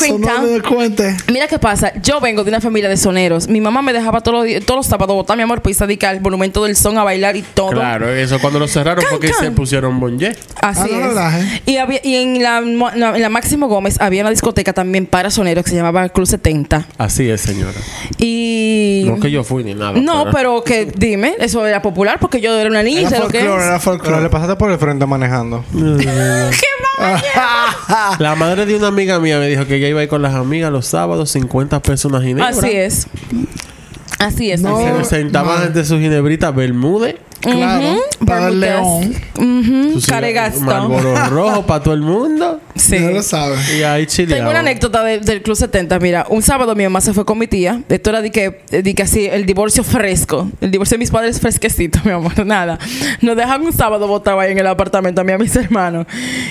[0.68, 1.16] Cuenta.
[1.32, 1.92] Mira qué pasa.
[2.02, 3.48] Yo vengo de una familia de soneros.
[3.48, 6.10] Mi mamá me dejaba todos los, días- todos los sábados botar mi amor pues dedicar
[6.14, 7.70] al monumento del son a bailar y todo.
[7.70, 10.36] Claro, eso cuando lo cerraron porque Can, se pusieron bonje.
[10.60, 11.62] Así Ah, no es.
[11.66, 15.64] Y, había, y en, la, en la Máximo Gómez había una discoteca también para soneros
[15.64, 16.86] que se llamaba Club 70.
[16.98, 17.78] Así es, señora.
[18.18, 19.04] Y.
[19.06, 19.92] No que yo fui ni nada.
[19.92, 23.38] No, pero que dime, eso era popular porque yo era una niña y Era folclore,
[23.44, 24.28] era Pero le folclore.
[24.30, 25.64] pasaste por el frente manejando.
[28.18, 30.34] La madre de una amiga mía me dijo que ella iba a ir con las
[30.34, 32.48] amigas los sábados, 50 pesos una ginebra.
[32.48, 33.06] Así es.
[34.18, 34.62] Así es.
[34.62, 34.78] No.
[34.78, 35.72] Se sentaban mal.
[35.74, 37.16] de sus ginebritas Bermúdez.
[37.42, 37.96] Claro.
[38.26, 39.14] Para el león.
[41.30, 42.60] Rojo para todo el mundo.
[42.74, 42.98] Sí.
[42.98, 43.58] Ya lo sabes.
[43.76, 44.38] Y ahí chileaban.
[44.38, 45.98] Tengo una anécdota de- del Club 70.
[45.98, 47.82] Mira, un sábado mi mamá se fue con mi tía.
[47.88, 50.50] Esto era de que, de que así, el divorcio fresco.
[50.60, 52.46] El divorcio de mis padres fresquecito, mi amor.
[52.46, 52.78] Nada.
[53.20, 56.06] Nos dejan un sábado botado ahí en el apartamento a mí y a mis hermanos.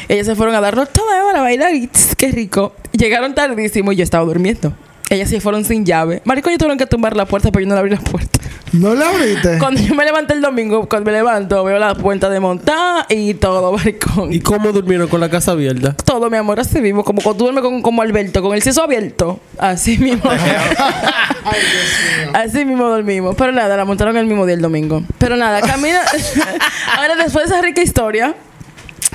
[0.09, 2.73] Ellas se fueron a darnos toda hora a bailar y tss, qué rico.
[2.91, 4.73] Llegaron tardísimo y yo estaba durmiendo.
[5.09, 6.21] Ellas se fueron sin llave.
[6.25, 8.39] Marico, yo tuvieron que tumbar la puerta, pero yo no le abrí la puerta.
[8.73, 9.57] ¿No le abriste?
[9.59, 13.33] Cuando yo me levanté el domingo, cuando me levanto, veo la puerta de montada y
[13.33, 14.31] todo, maricón.
[14.31, 15.93] ¿Y cómo durmieron con la casa abierta?
[15.93, 17.03] Todo, mi amor, así mismo.
[17.03, 19.39] Como cuando tú duermes con, como Alberto, con el cielo abierto.
[19.57, 20.29] Así mismo.
[22.33, 23.35] así mismo dormimos.
[23.37, 25.03] Pero nada, la montaron el mismo día el domingo.
[25.17, 26.01] Pero nada, camina.
[26.97, 28.35] Ahora, después de esa rica historia.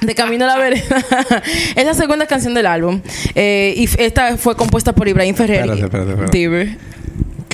[0.03, 1.03] De Camino a la Vereda.
[1.75, 3.01] es la segunda canción del álbum.
[3.35, 5.61] Eh, y esta fue compuesta por Ibrahim Ferrer.
[5.61, 6.79] Espérate, espérate, espérate.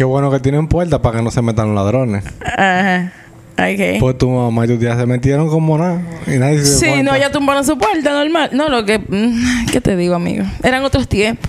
[0.02, 2.24] Qué bueno que tienen puertas para que no se metan los ladrones.
[2.44, 3.12] Ajá.
[3.52, 4.00] Ok.
[4.00, 6.02] Pues tu mamá y tu tía se metieron como nada.
[6.26, 7.12] Y nadie se Sí, cuenta.
[7.12, 8.50] no, ya tumbaron su puerta, normal.
[8.52, 8.98] No, lo que...
[8.98, 10.44] mm, ¿Qué te digo, amigo?
[10.64, 11.48] Eran otros tiempos.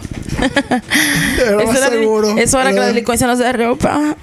[1.43, 2.37] Era más era, seguro.
[2.37, 4.15] eso era que la delincuencia no se ropa.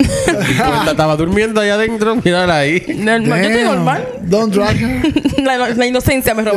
[0.86, 2.84] Estaba durmiendo allá adentro, mírala ahí.
[2.96, 3.42] normal.
[3.42, 4.08] Yo estoy normal.
[4.22, 5.12] Don't drag her.
[5.42, 6.50] La, la inocencia me se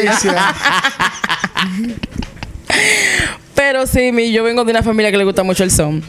[0.00, 0.12] día.
[0.12, 0.30] dice.
[3.56, 6.04] Pero sí, mi, yo vengo de una familia que le gusta mucho el son.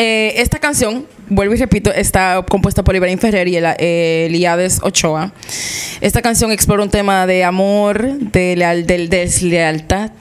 [0.00, 4.78] Eh, esta canción, vuelvo y repito, está compuesta por Ibrahim Ferrer y el- eh, Eliades
[4.82, 5.32] Ochoa.
[6.00, 10.12] Esta canción explora un tema de amor, de, leal, de deslealtad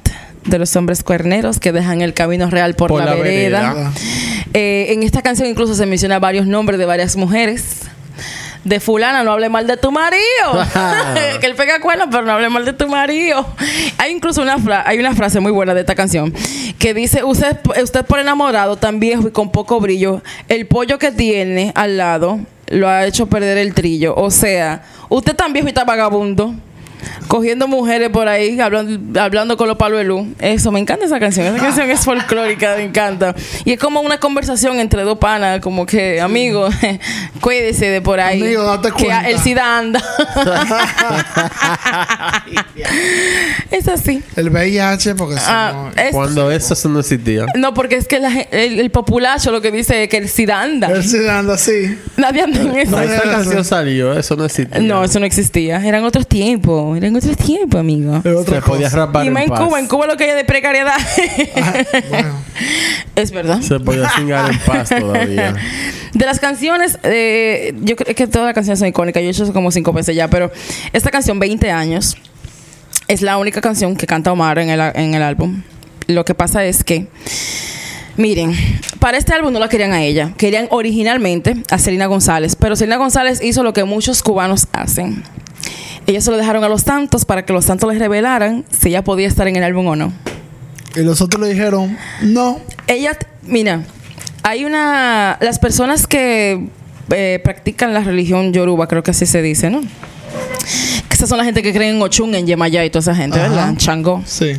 [0.46, 3.74] de los hombres cuerneros que dejan el camino real por, Por la, la vereda.
[3.74, 3.92] vereda.
[4.56, 7.82] Eh, en esta canción incluso se menciona varios nombres de varias mujeres.
[8.64, 10.22] De fulana, no hable mal de tu marido.
[11.40, 13.46] que él pega cuernos, pero no hable mal de tu marido.
[13.98, 16.34] Hay incluso una, fra- hay una frase muy buena de esta canción
[16.80, 21.12] que dice, usted, usted por enamorado, tan viejo y con poco brillo, el pollo que
[21.12, 24.14] tiene al lado lo ha hecho perder el trillo.
[24.16, 26.54] O sea, usted tan viejo y tan vagabundo.
[27.28, 30.28] Cogiendo mujeres por ahí, hablando, hablando con los palos de luz.
[30.40, 31.46] Eso, me encanta esa canción.
[31.48, 33.36] Esa canción es folclórica, me encanta.
[33.66, 36.70] Y es como una conversación entre dos panas, como que, amigo,
[37.42, 38.42] cuídese de por ahí.
[38.42, 39.30] Amigo, date que cuenta.
[39.30, 40.02] el SIDA anda.
[43.72, 44.22] es así.
[44.36, 46.02] El VIH, porque si Ah, no...
[46.02, 47.46] es- Cuando eso, no existía.
[47.56, 50.62] no, porque es que la el, el populacho lo que dice es que el SIDA
[50.62, 50.88] anda.
[50.92, 51.98] Él se anda así.
[52.18, 52.92] Nadie anda en eso.
[52.92, 54.80] No, hace canción salió, eso no existía.
[54.80, 55.86] No, eso no existía.
[55.86, 56.87] Eran otros tiempos.
[56.96, 58.18] Eran otros tiempos, amigo.
[58.24, 58.98] Es otra Se podía cosa.
[59.06, 59.60] rapar Y en más en paz.
[59.62, 60.96] Cuba, en Cuba lo que hay de precariedad.
[62.10, 62.34] Bueno,
[63.16, 63.62] es verdad.
[63.62, 65.56] Se podía cingar en paz todavía.
[66.14, 69.22] De las canciones, eh, yo creo que todas las canciones son icónicas.
[69.22, 70.52] Yo he hecho eso como cinco veces ya, pero
[70.94, 72.18] esta canción, 20 años,
[73.08, 75.62] es la única canción que canta Omar en el, en el álbum.
[76.08, 77.08] Lo que pasa es que,
[78.16, 78.54] miren,
[79.00, 80.34] para este álbum no la querían a ella.
[80.38, 85.24] Querían originalmente a Selena González, pero Selena González hizo lo que muchos cubanos hacen.
[86.08, 89.04] Ellos se lo dejaron a los Santos para que los Santos les revelaran si ella
[89.04, 90.14] podía estar en el álbum o no.
[90.96, 92.60] y los otros le dijeron, no.
[92.88, 93.84] Ella, mira,
[94.44, 95.38] hay una.
[95.42, 96.70] Las personas que
[97.12, 99.82] eh, practican la religión yoruba, creo que así se dice, ¿no?
[99.82, 103.38] Que esas son la gente que creen en Ochun, en Yemayá y toda esa gente,
[103.40, 103.50] Ajá.
[103.50, 103.74] ¿verdad?
[103.78, 104.24] Chango.
[104.26, 104.54] Sí.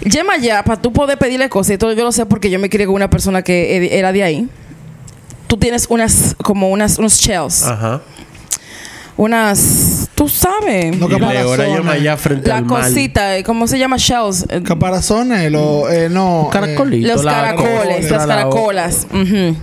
[0.00, 2.86] Yemayá, para tú poder pedirle cosas, y esto yo lo sé porque yo me crié
[2.86, 4.48] con una persona que e- era de ahí.
[5.46, 7.64] Tú tienes unas, como unas, unos shells.
[7.64, 8.00] Ajá.
[9.16, 10.96] Unas, tú sabes.
[10.98, 11.58] No, Y caparazones.
[11.58, 13.96] Leora llama allá frente la al cosita, eh, ¿cómo se llama?
[13.98, 14.44] Shells.
[14.50, 16.48] Eh, Caparazones, lo, eh, no.
[16.52, 17.06] Caracolito.
[17.14, 19.06] Los caracoles, las la- caracolas.
[19.12, 19.56] Ujú.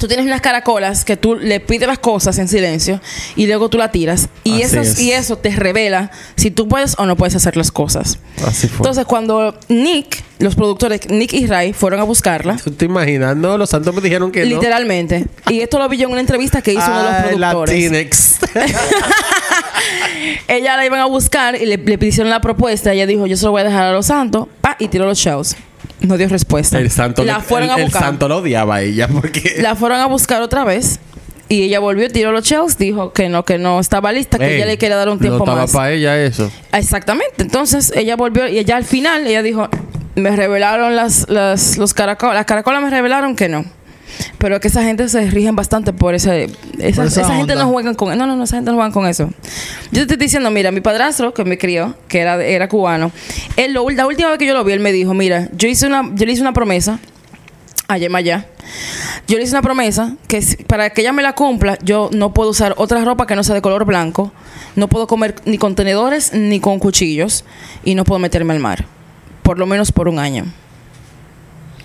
[0.00, 3.02] Tú tienes unas caracolas que tú le pides las cosas en silencio
[3.36, 4.30] y luego tú la tiras.
[4.44, 4.98] Y, esas, es.
[4.98, 8.18] y eso te revela si tú puedes o no puedes hacer las cosas.
[8.46, 8.78] Así fue.
[8.78, 13.36] Entonces, cuando Nick, los productores, Nick y Ray, fueron a buscarla, ¿Tú te imaginas?
[13.36, 14.46] No, los santos me dijeron que no.
[14.46, 17.36] literalmente, y esto lo vi yo en una entrevista que hizo uno de los Ay,
[17.36, 18.38] productores.
[20.48, 22.94] Ella la iban a buscar y le, le pidieron la propuesta.
[22.94, 24.48] Ella dijo, yo se lo voy a dejar a los santos.
[24.62, 25.56] Pa, y tiró los shows.
[26.00, 26.78] No dio respuesta.
[26.78, 28.02] el santo, la fueron el, a el buscar.
[28.02, 29.56] santo lo odiaba a ella porque...
[29.60, 30.98] La fueron a buscar otra vez.
[31.48, 34.56] Y ella volvió, tiró los shows, dijo que no, que no estaba lista, que Ey,
[34.56, 35.72] ella le quería dar un tiempo no estaba más.
[35.72, 36.50] para ella eso.
[36.72, 37.42] Exactamente.
[37.42, 39.68] Entonces ella volvió y ella al final, ella dijo,
[40.14, 43.64] me revelaron las, las, los caracolas, las caracolas me revelaron que no.
[44.38, 46.44] Pero que esa gente se rigen bastante por ese...
[46.78, 48.16] Esa, Por esa esa gente no juegan con...
[48.16, 49.30] No, no, no, esa gente no juegan con eso.
[49.92, 53.10] Yo te estoy diciendo, mira, mi padrastro, que me crió, que era, era cubano,
[53.56, 55.86] él, lo- la última vez que yo lo vi, él me dijo, mira, yo, hice
[55.86, 56.98] una, yo le hice una promesa
[57.88, 58.46] a Yemayá.
[59.26, 62.50] Yo le hice una promesa que para que ella me la cumpla, yo no puedo
[62.50, 64.32] usar otra ropa que no sea de color blanco,
[64.76, 67.44] no puedo comer ni con tenedores ni con cuchillos
[67.84, 68.84] y no puedo meterme al mar,
[69.42, 70.44] por lo menos por un año.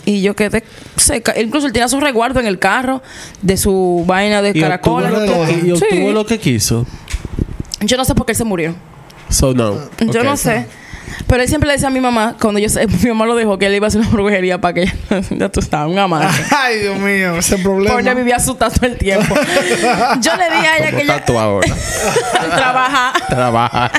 [0.06, 0.64] Y yo quedé
[0.98, 1.34] seca.
[1.40, 3.02] Incluso él tenía su resguardo en el carro
[3.42, 5.72] de su vaina de Y obtuvo Sí.
[5.72, 6.86] obtuvo lo que quiso.
[7.82, 8.76] Yo no sé por qué él se murió.
[9.30, 9.80] So, no.
[10.00, 10.68] Yo no sé.
[11.28, 13.58] Pero él siempre le decía a mi mamá, cuando yo sé- mi mamá lo dejó,
[13.58, 14.94] que él iba a hacer una brujería para que ella,
[15.32, 16.28] ya tú sabes, un amante.
[16.56, 17.96] Ay, Dios mío, ese problema.
[17.96, 19.34] Porque vivía asustado todo el tiempo.
[20.22, 21.68] Yo le dije a ella que ella ahora.
[22.56, 23.14] trabaja.
[23.30, 23.92] Trabaja.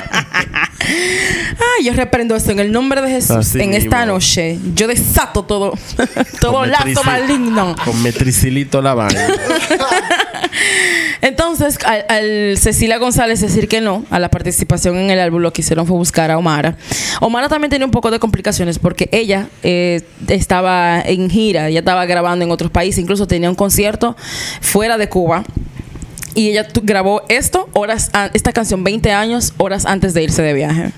[0.79, 3.31] Ay, yo reprendo esto en el nombre de Jesús.
[3.31, 5.73] Así en esta noche, yo desato todo,
[6.39, 7.75] todo Con lazo maligno.
[7.83, 9.27] Con metricilito la vaina.
[11.21, 15.51] Entonces, al, al Cecilia González decir que no a la participación en el álbum, lo
[15.51, 16.77] que hicieron fue buscar a Omara.
[17.21, 22.05] Omara también tenía un poco de complicaciones porque ella eh, estaba en gira, ella estaba
[22.05, 24.15] grabando en otros países, incluso tenía un concierto
[24.61, 25.43] fuera de Cuba.
[26.37, 30.91] Y ella grabó esto horas esta canción 20 años horas antes de irse de viaje.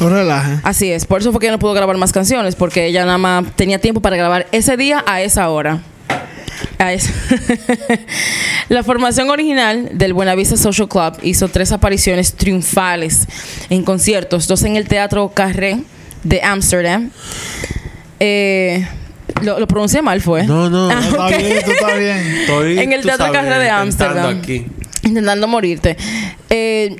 [0.00, 0.58] No relaje.
[0.64, 3.18] Así es, por eso fue que ella no pudo grabar más canciones, porque ella nada
[3.18, 5.78] más tenía tiempo para grabar ese día a esa hora.
[6.78, 7.12] A esa-
[8.68, 13.26] La formación original del Buenavista Social Club hizo tres apariciones triunfales
[13.68, 15.78] en conciertos, dos en el Teatro Carré
[16.24, 17.10] de Ámsterdam.
[18.18, 18.86] Eh,
[19.42, 20.44] lo, lo pronuncié mal, fue.
[20.44, 20.90] No, no.
[20.90, 21.36] Ah, Está ok.
[21.38, 22.16] bien, tú estás bien.
[22.40, 24.38] Estoy, En el Teatro sabes, Carré de Ámsterdam.
[24.38, 24.66] aquí.
[25.10, 25.96] Intentando morirte.
[26.48, 26.96] Eh,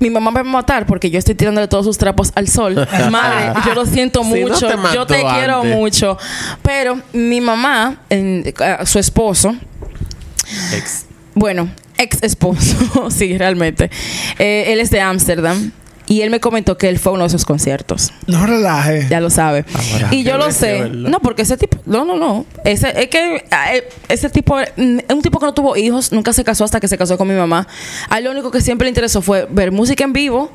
[0.00, 2.74] mi mamá me va a matar porque yo estoy tirándole todos sus trapos al sol.
[3.10, 4.66] Madre, yo lo siento Si no mucho.
[4.68, 5.74] te yo te quiero antes.
[5.76, 6.18] mucho.
[6.62, 8.52] Pero mi mamá, en-
[8.84, 9.56] su esposo,
[10.74, 11.06] Ex.
[11.34, 13.90] bueno, ex esposo, sí, realmente.
[14.38, 15.72] Eh, él es de Ámsterdam.
[16.08, 18.12] Y él me comentó que él fue a uno de esos conciertos.
[18.26, 19.06] No relaje.
[19.10, 19.64] Ya lo sabe.
[19.92, 20.88] Ahora, y yo lo sé.
[20.88, 21.76] No, porque ese tipo.
[21.84, 22.46] No, no, no.
[22.64, 24.56] Ese, es que eh, ese tipo.
[24.56, 26.10] mm, Es un tipo que no tuvo hijos.
[26.10, 27.68] Nunca se casó hasta que se casó con mi mamá.
[28.08, 30.50] A él lo único que siempre le interesó fue ver música en vivo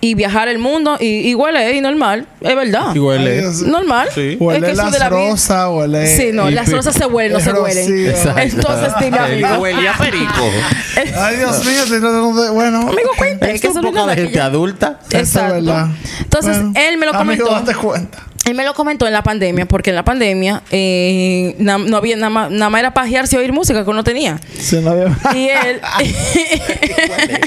[0.00, 0.96] y viajar el mundo.
[1.00, 2.26] Y, y huele, y normal.
[2.40, 2.94] Es verdad.
[2.94, 3.42] Y huele.
[3.66, 4.08] Normal.
[4.14, 4.32] Sí.
[4.34, 6.06] Es Huele que eso las de la rosas, huele.
[6.06, 8.06] Sí, no, las rosas se huelen, no es se huelen.
[8.10, 8.40] Exacto.
[8.42, 9.48] Entonces, dime, amigo.
[9.58, 10.50] huele a perico.
[11.18, 12.50] Ay, Dios mío, tratando de.
[12.50, 12.80] Bueno.
[12.82, 13.50] Amigo, cuente.
[13.54, 15.00] Es que un no es poco de que gente ya- adulta.
[15.10, 15.54] Es Exacto.
[15.54, 15.88] verdad.
[16.20, 17.66] Entonces, Bueno, él me lo Amigo, comentó.
[17.66, 18.18] date cuenta.
[18.44, 22.14] Él me lo comentó en la pandemia, porque en la pandemia eh, na- no había
[22.14, 24.38] nada más, nada más era pajearse y oír música que uno tenía.
[24.56, 25.80] Si no había- Y él.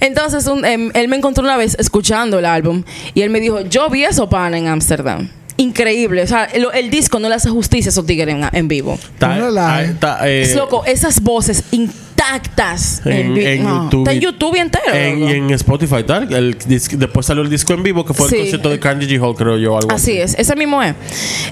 [0.00, 2.82] Entonces, un- em, él me encontró una vez escuchando el álbum
[3.14, 5.28] y él me dijo: Yo vi a Sopana en Ámsterdam.
[5.58, 6.22] Increíble.
[6.22, 8.98] O sea, el, el disco no le hace justicia a esos tigres en, en vivo.
[9.20, 9.84] Relaje.
[9.92, 14.00] está, eh, es loco, esas voces intactas En, en no, YouTube.
[14.00, 14.94] Está en YouTube entero.
[14.94, 16.32] En, en Spotify, tal.
[16.32, 16.56] El
[16.96, 18.34] después salió el disco en vivo, que fue Sí.
[18.36, 19.76] el concierto de Carnegie Hall, creo yo.
[19.76, 20.94] Algo Así es, ese mismo es.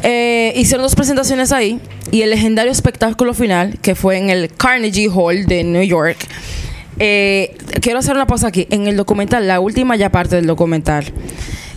[0.02, 1.78] Eh, hicieron dos presentaciones ahí
[2.10, 6.16] y el legendario espectáculo final, que fue en el Carnegie Hall de New York.
[7.00, 8.66] Eh, quiero hacer una pausa aquí.
[8.70, 11.04] En el documental, la última ya parte del documental,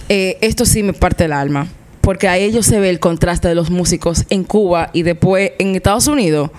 [0.10, 1.68] eh, esto sí me parte el alma.
[2.02, 5.74] Porque a ellos se ve el contraste de los músicos en Cuba y después en
[5.74, 6.52] Estados Unidos.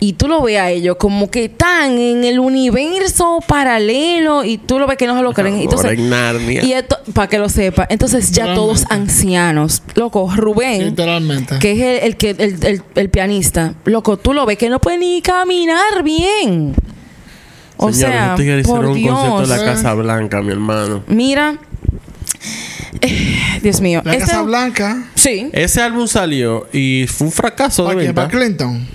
[0.00, 4.78] Y tú lo ves a ellos como que están en el universo paralelo y tú
[4.78, 5.54] lo ves que no se lo creen.
[5.60, 6.62] Entonces, Ahora en Narnia.
[6.62, 9.82] y esto, para que lo sepa, entonces ya todos ancianos.
[9.94, 11.58] Loco, Rubén, Literalmente.
[11.58, 14.78] que es el, el que el, el- el pianista, loco, tú lo ves que no
[14.78, 16.74] puede ni caminar bien.
[17.76, 19.42] O Señor, sea, por hicieron un concierto Dios.
[19.42, 21.02] en la Casa Blanca, mi hermano.
[21.08, 21.58] Mira,
[23.62, 24.02] Dios mío.
[24.04, 25.04] La Este- Casa Blanca.
[25.14, 25.48] Sí.
[25.52, 28.06] Ese álbum salió y fue un fracaso de ¿Para qué?
[28.06, 28.22] venta.
[28.28, 28.86] ¿Para Clinton?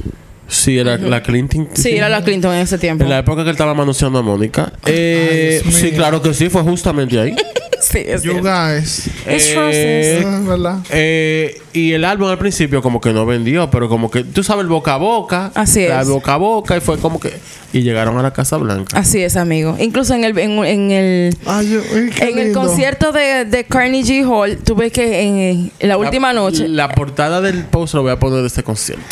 [0.50, 1.68] Sí, era la Clinton.
[1.74, 3.04] Sí, era la Clinton en ese tiempo.
[3.04, 4.72] En la época que él estaba manoseando a Mónica.
[4.86, 5.94] Eh, Dios sí, mío.
[5.96, 7.36] claro que sí, fue justamente ahí.
[7.80, 8.50] Sí, es You cierto.
[8.50, 9.08] guys.
[9.32, 10.26] It's Eh, roses.
[10.26, 10.78] Ah, ¿Verdad?
[10.90, 14.64] Eh, y el álbum al principio como que no vendió, pero como que tú sabes
[14.64, 15.52] el boca a boca.
[15.54, 16.08] Así El es.
[16.10, 17.32] boca a boca y fue como que
[17.74, 18.97] y llegaron a la Casa Blanca.
[18.97, 19.76] Así es, amigo.
[19.80, 21.80] Incluso en el, en, en el Ay,
[22.22, 26.89] En el concierto de, de Carnegie Hall, tuve que en, en la última noche, La
[26.89, 29.03] portada del post lo voy a poner de este concierto.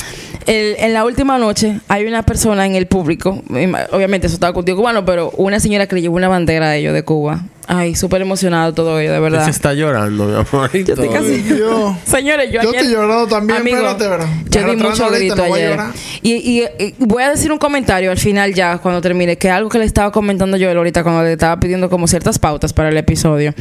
[0.46, 3.42] el- en la última noche, hay una persona en el público,
[3.92, 6.94] obviamente eso estaba contigo cubano, pero una señora que le llevó una bandera a ellos
[6.94, 7.44] de Cuba.
[7.68, 9.46] Ay, súper emocionado todo ello, de verdad.
[9.46, 10.72] se está llorando, mi amor.
[10.72, 11.96] Yo estoy casi- Dios.
[12.06, 14.28] Señores, yo, Yo ayer- estoy llorando también, Amigo, espérate, ¿verdad?
[14.52, 15.80] Yo di mucho grito no voy a ayer.
[16.22, 19.70] Y, y- y voy a decir un comentario al final ya, cuando termine, que algo
[19.70, 22.98] que le estaba comentando yo ahorita cuando le estaba pidiendo como ciertas pautas para el
[22.98, 23.54] episodio.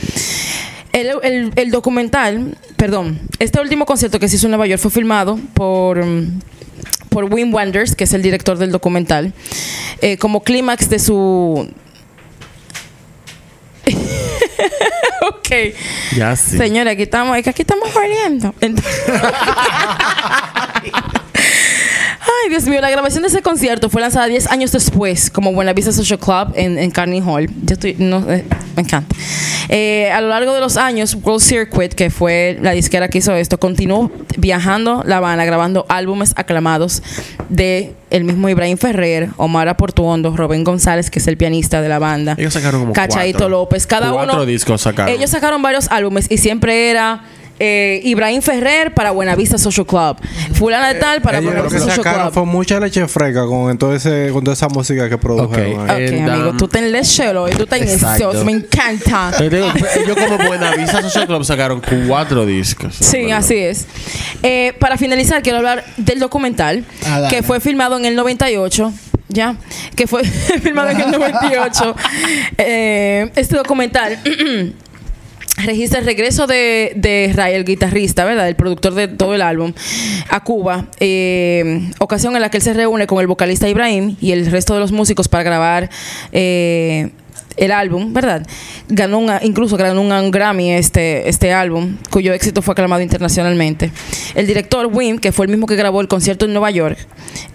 [0.92, 4.90] El, el- el documental, perdón, este último concierto que se hizo en Nueva York fue
[4.90, 6.40] filmado por, mm,
[7.08, 9.32] por Wim Wenders, que es el director del documental,
[10.02, 11.68] eh, como clímax de su...
[15.28, 15.48] ok.
[16.16, 16.56] Ya sí.
[16.56, 18.54] Señora, aquí estamos, es que aquí estamos jodiendo.
[18.60, 19.02] Entonces-
[22.44, 25.72] Ay, Dios mío, la grabación de ese concierto fue lanzada 10 años después, como Buena
[25.72, 27.48] Vista Social Club en, en Carnegie Hall.
[27.62, 28.44] Yo estoy, no, eh,
[28.76, 29.16] me encanta.
[29.70, 33.34] Eh, a lo largo de los años, World Circuit, que fue la disquera que hizo
[33.34, 37.02] esto, continuó viajando La Habana, grabando álbumes aclamados
[37.48, 41.98] de el mismo Ibrahim Ferrer, Omar Portuondo, Robin González, que es el pianista de la
[41.98, 42.34] banda.
[42.36, 43.48] Ellos sacaron como Cachaito cuatro.
[43.48, 44.46] López, cada Cuatro uno.
[44.46, 45.14] discos sacaron.
[45.14, 47.22] Ellos sacaron varios álbumes y siempre era
[47.58, 50.16] eh, Ibrahim Ferrer para Buenavista Social Club,
[50.54, 52.34] Fulana de Tal para que Buenavista Social sacaron Club.
[52.34, 55.80] fue mucha leche fresca con, todo ese, con toda esa música que produjeron.
[55.82, 55.90] Ok.
[55.90, 56.06] ahí.
[56.06, 59.32] Ok, And, amigo, um, tú ten chelo y tú ten eso, me encanta.
[59.40, 62.94] Ellos como Buena Vista Social Club sacaron cuatro discos.
[62.94, 63.86] Sí, así es.
[64.42, 68.92] Eh, para finalizar, quiero hablar del documental Ah, que fue filmado en el 98.
[69.28, 69.56] Ya,
[69.96, 70.24] que fue
[70.62, 71.96] filmado en el 98.
[72.58, 74.18] Eh, este documental
[75.56, 78.48] registra el regreso de, de Ray, el guitarrista, ¿verdad?
[78.48, 79.72] El productor de todo el álbum,
[80.28, 80.86] a Cuba.
[81.00, 84.74] eh, ocasión en la que él se reúne con el vocalista Ibrahim y el resto
[84.74, 85.90] de los músicos para grabar
[86.32, 87.10] eh,
[87.56, 88.46] el álbum, ¿verdad?
[88.88, 93.92] Ganó incluso ganó un Grammy este, este álbum, cuyo éxito fue aclamado internacionalmente.
[94.34, 96.98] El director Wim, que fue el mismo que grabó el concierto en Nueva York,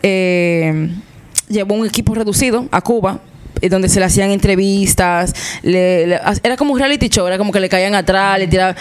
[0.01, 0.89] eh,
[1.49, 3.19] llevó un equipo reducido a Cuba
[3.69, 5.33] donde se le hacían entrevistas,
[5.63, 8.75] le- era como un reality show, era como que le caían atrás, le tiraban-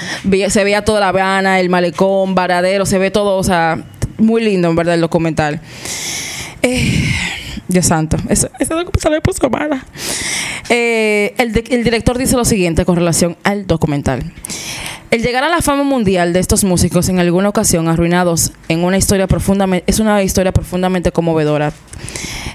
[0.51, 3.83] se veía toda La Habana, el malecón, Varadero, se ve todo, o sea,
[4.19, 5.61] muy lindo en verdad el documental.
[6.62, 7.09] Eh,
[7.69, 9.85] Dios santo, ese documental me puso mala.
[10.71, 14.33] Eh, el, el director dice lo siguiente con relación al documental.
[15.11, 18.99] El llegar a la fama mundial de estos músicos en alguna ocasión arruinados en una
[18.99, 21.73] historia profundamente es una historia profundamente conmovedora.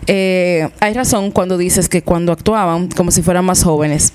[0.05, 4.13] Eh, hay razón cuando dices que cuando actuaban como si fueran más jóvenes.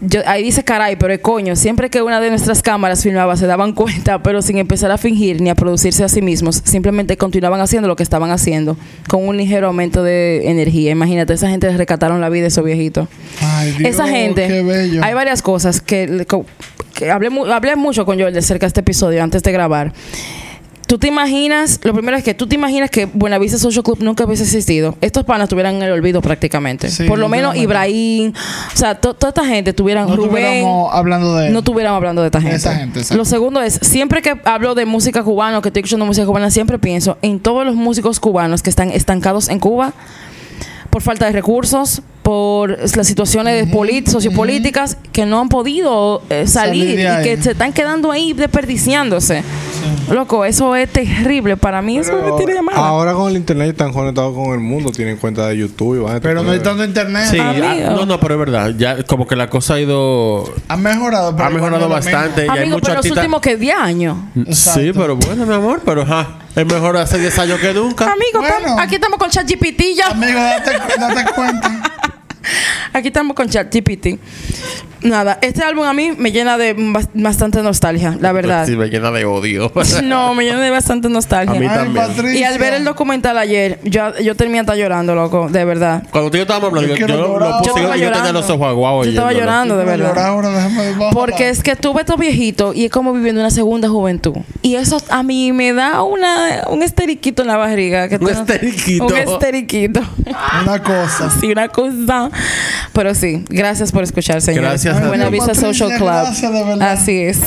[0.00, 3.46] Yo, ahí dice caray, pero es coño, siempre que una de nuestras cámaras filmaba se
[3.46, 7.60] daban cuenta, pero sin empezar a fingir ni a producirse a sí mismos, simplemente continuaban
[7.60, 8.76] haciendo lo que estaban haciendo,
[9.08, 10.90] con un ligero aumento de energía.
[10.90, 13.08] Imagínate, esa gente les rescataron la vida de esos viejitos.
[13.40, 15.02] Ay, Dios, Esa gente, Qué bello.
[15.02, 16.26] hay varias cosas que,
[16.94, 19.92] que hablé, hablé mucho con Joel de cerca de este episodio antes de grabar.
[20.86, 24.24] Tú te imaginas, lo primero es que tú te imaginas que Buenavista Social Club nunca
[24.24, 24.96] hubiese existido.
[25.00, 26.88] Estos panas tuvieran en el olvido prácticamente.
[26.90, 27.56] Sí, Por lo menos.
[27.56, 28.32] Ibrahim,
[28.72, 30.64] o sea, to- toda esta gente tuvieran no Rubén.
[30.92, 32.56] hablando de No estuviéramos hablando de esta gente.
[32.56, 33.00] esa gente.
[33.16, 36.50] Lo segundo es, siempre que hablo de música cubana o que estoy escuchando música cubana,
[36.52, 39.92] siempre pienso en todos los músicos cubanos que están estancados en Cuba
[40.90, 46.98] por falta de recursos, por las situaciones polit- sociopolíticas que no han podido eh, salir,
[46.98, 49.44] y que se están quedando ahí desperdiciándose.
[50.10, 51.56] Loco, eso es terrible.
[51.56, 55.18] Para mí eso me tiene ahora con el internet están conectados con el mundo, tienen
[55.18, 56.04] cuenta de YouTube.
[56.20, 57.28] Pero no hay tanto internet.
[57.30, 57.54] Sí, ah,
[57.94, 58.72] no, no, pero es verdad.
[58.76, 60.52] Ya como que la cosa ha ido...
[60.66, 61.36] Ha mejorado.
[61.36, 62.40] pero Ha mejorado bastante.
[62.46, 64.16] y hay Amigo, muchos pero los últimos que 10 años.
[64.50, 66.38] Sí, pero bueno, mi amor, pero ajá.
[66.56, 68.06] Es mejor hace 10 años que nunca.
[68.06, 68.80] Amigo, Bueno.
[68.80, 70.08] aquí estamos con ChatGPT ya.
[70.08, 71.92] Amigo, date, date cuenta.
[72.92, 74.18] Aquí estamos con ChatGPT.
[75.02, 78.66] Nada, este álbum a mí me llena de bas- bastante nostalgia, la verdad.
[78.66, 79.70] Sí, me llena de odio.
[80.02, 81.54] No, me llena de bastante nostalgia.
[81.56, 82.36] A mí también.
[82.36, 86.02] Y al ver el documental ayer, yo, yo terminé hasta llorando, loco, de verdad.
[86.10, 87.96] Cuando tú y yo estábamos hablando, Yo yo, yo, lo puse Yo y yo, tenía
[87.96, 88.32] llorando.
[88.32, 89.04] los ojos aguados.
[89.06, 90.08] Yo estaba llorando, de verdad.
[90.08, 91.12] llorar.
[91.12, 94.36] Porque es que tuve estos viejitos y es como viviendo una segunda juventud.
[94.62, 98.08] Y eso a mí me da una, un esteriquito en la barriga.
[98.08, 99.06] Que Un esteriquito.
[99.06, 100.00] Un esteriquito.
[100.62, 101.30] Una cosa.
[101.40, 102.30] Sí, una cosa.
[102.92, 104.70] Pero sí, gracias por escuchar, señores.
[104.70, 105.28] Gracias Gracias a Buena.
[105.30, 106.08] Vista Patricia, Social Club.
[106.08, 106.90] gracias, de verdad.
[106.92, 107.38] Así es.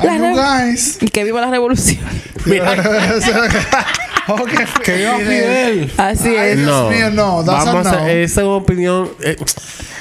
[0.00, 0.34] Ay, La you re-
[0.66, 0.98] guys.
[1.00, 2.00] y que viva la revolución.
[4.84, 5.92] Que viva Fidel.
[5.96, 6.56] Así Ay, es.
[6.58, 7.98] Dios No, mío, no, that's vamos a no.
[8.04, 9.08] a, esa es una opinión.
[9.22, 9.36] eh,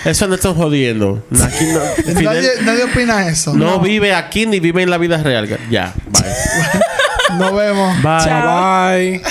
[0.04, 1.24] eso no están jodiendo.
[1.44, 3.54] Aquí no, Fidel Nadie, nadie opina eso.
[3.54, 5.48] no, vive aquí ni vive en la vida real.
[5.70, 7.38] Ya, bye.
[7.38, 7.96] Nos vemos.
[8.02, 8.20] Bye.
[8.24, 8.90] Chao.
[8.90, 9.22] Bye.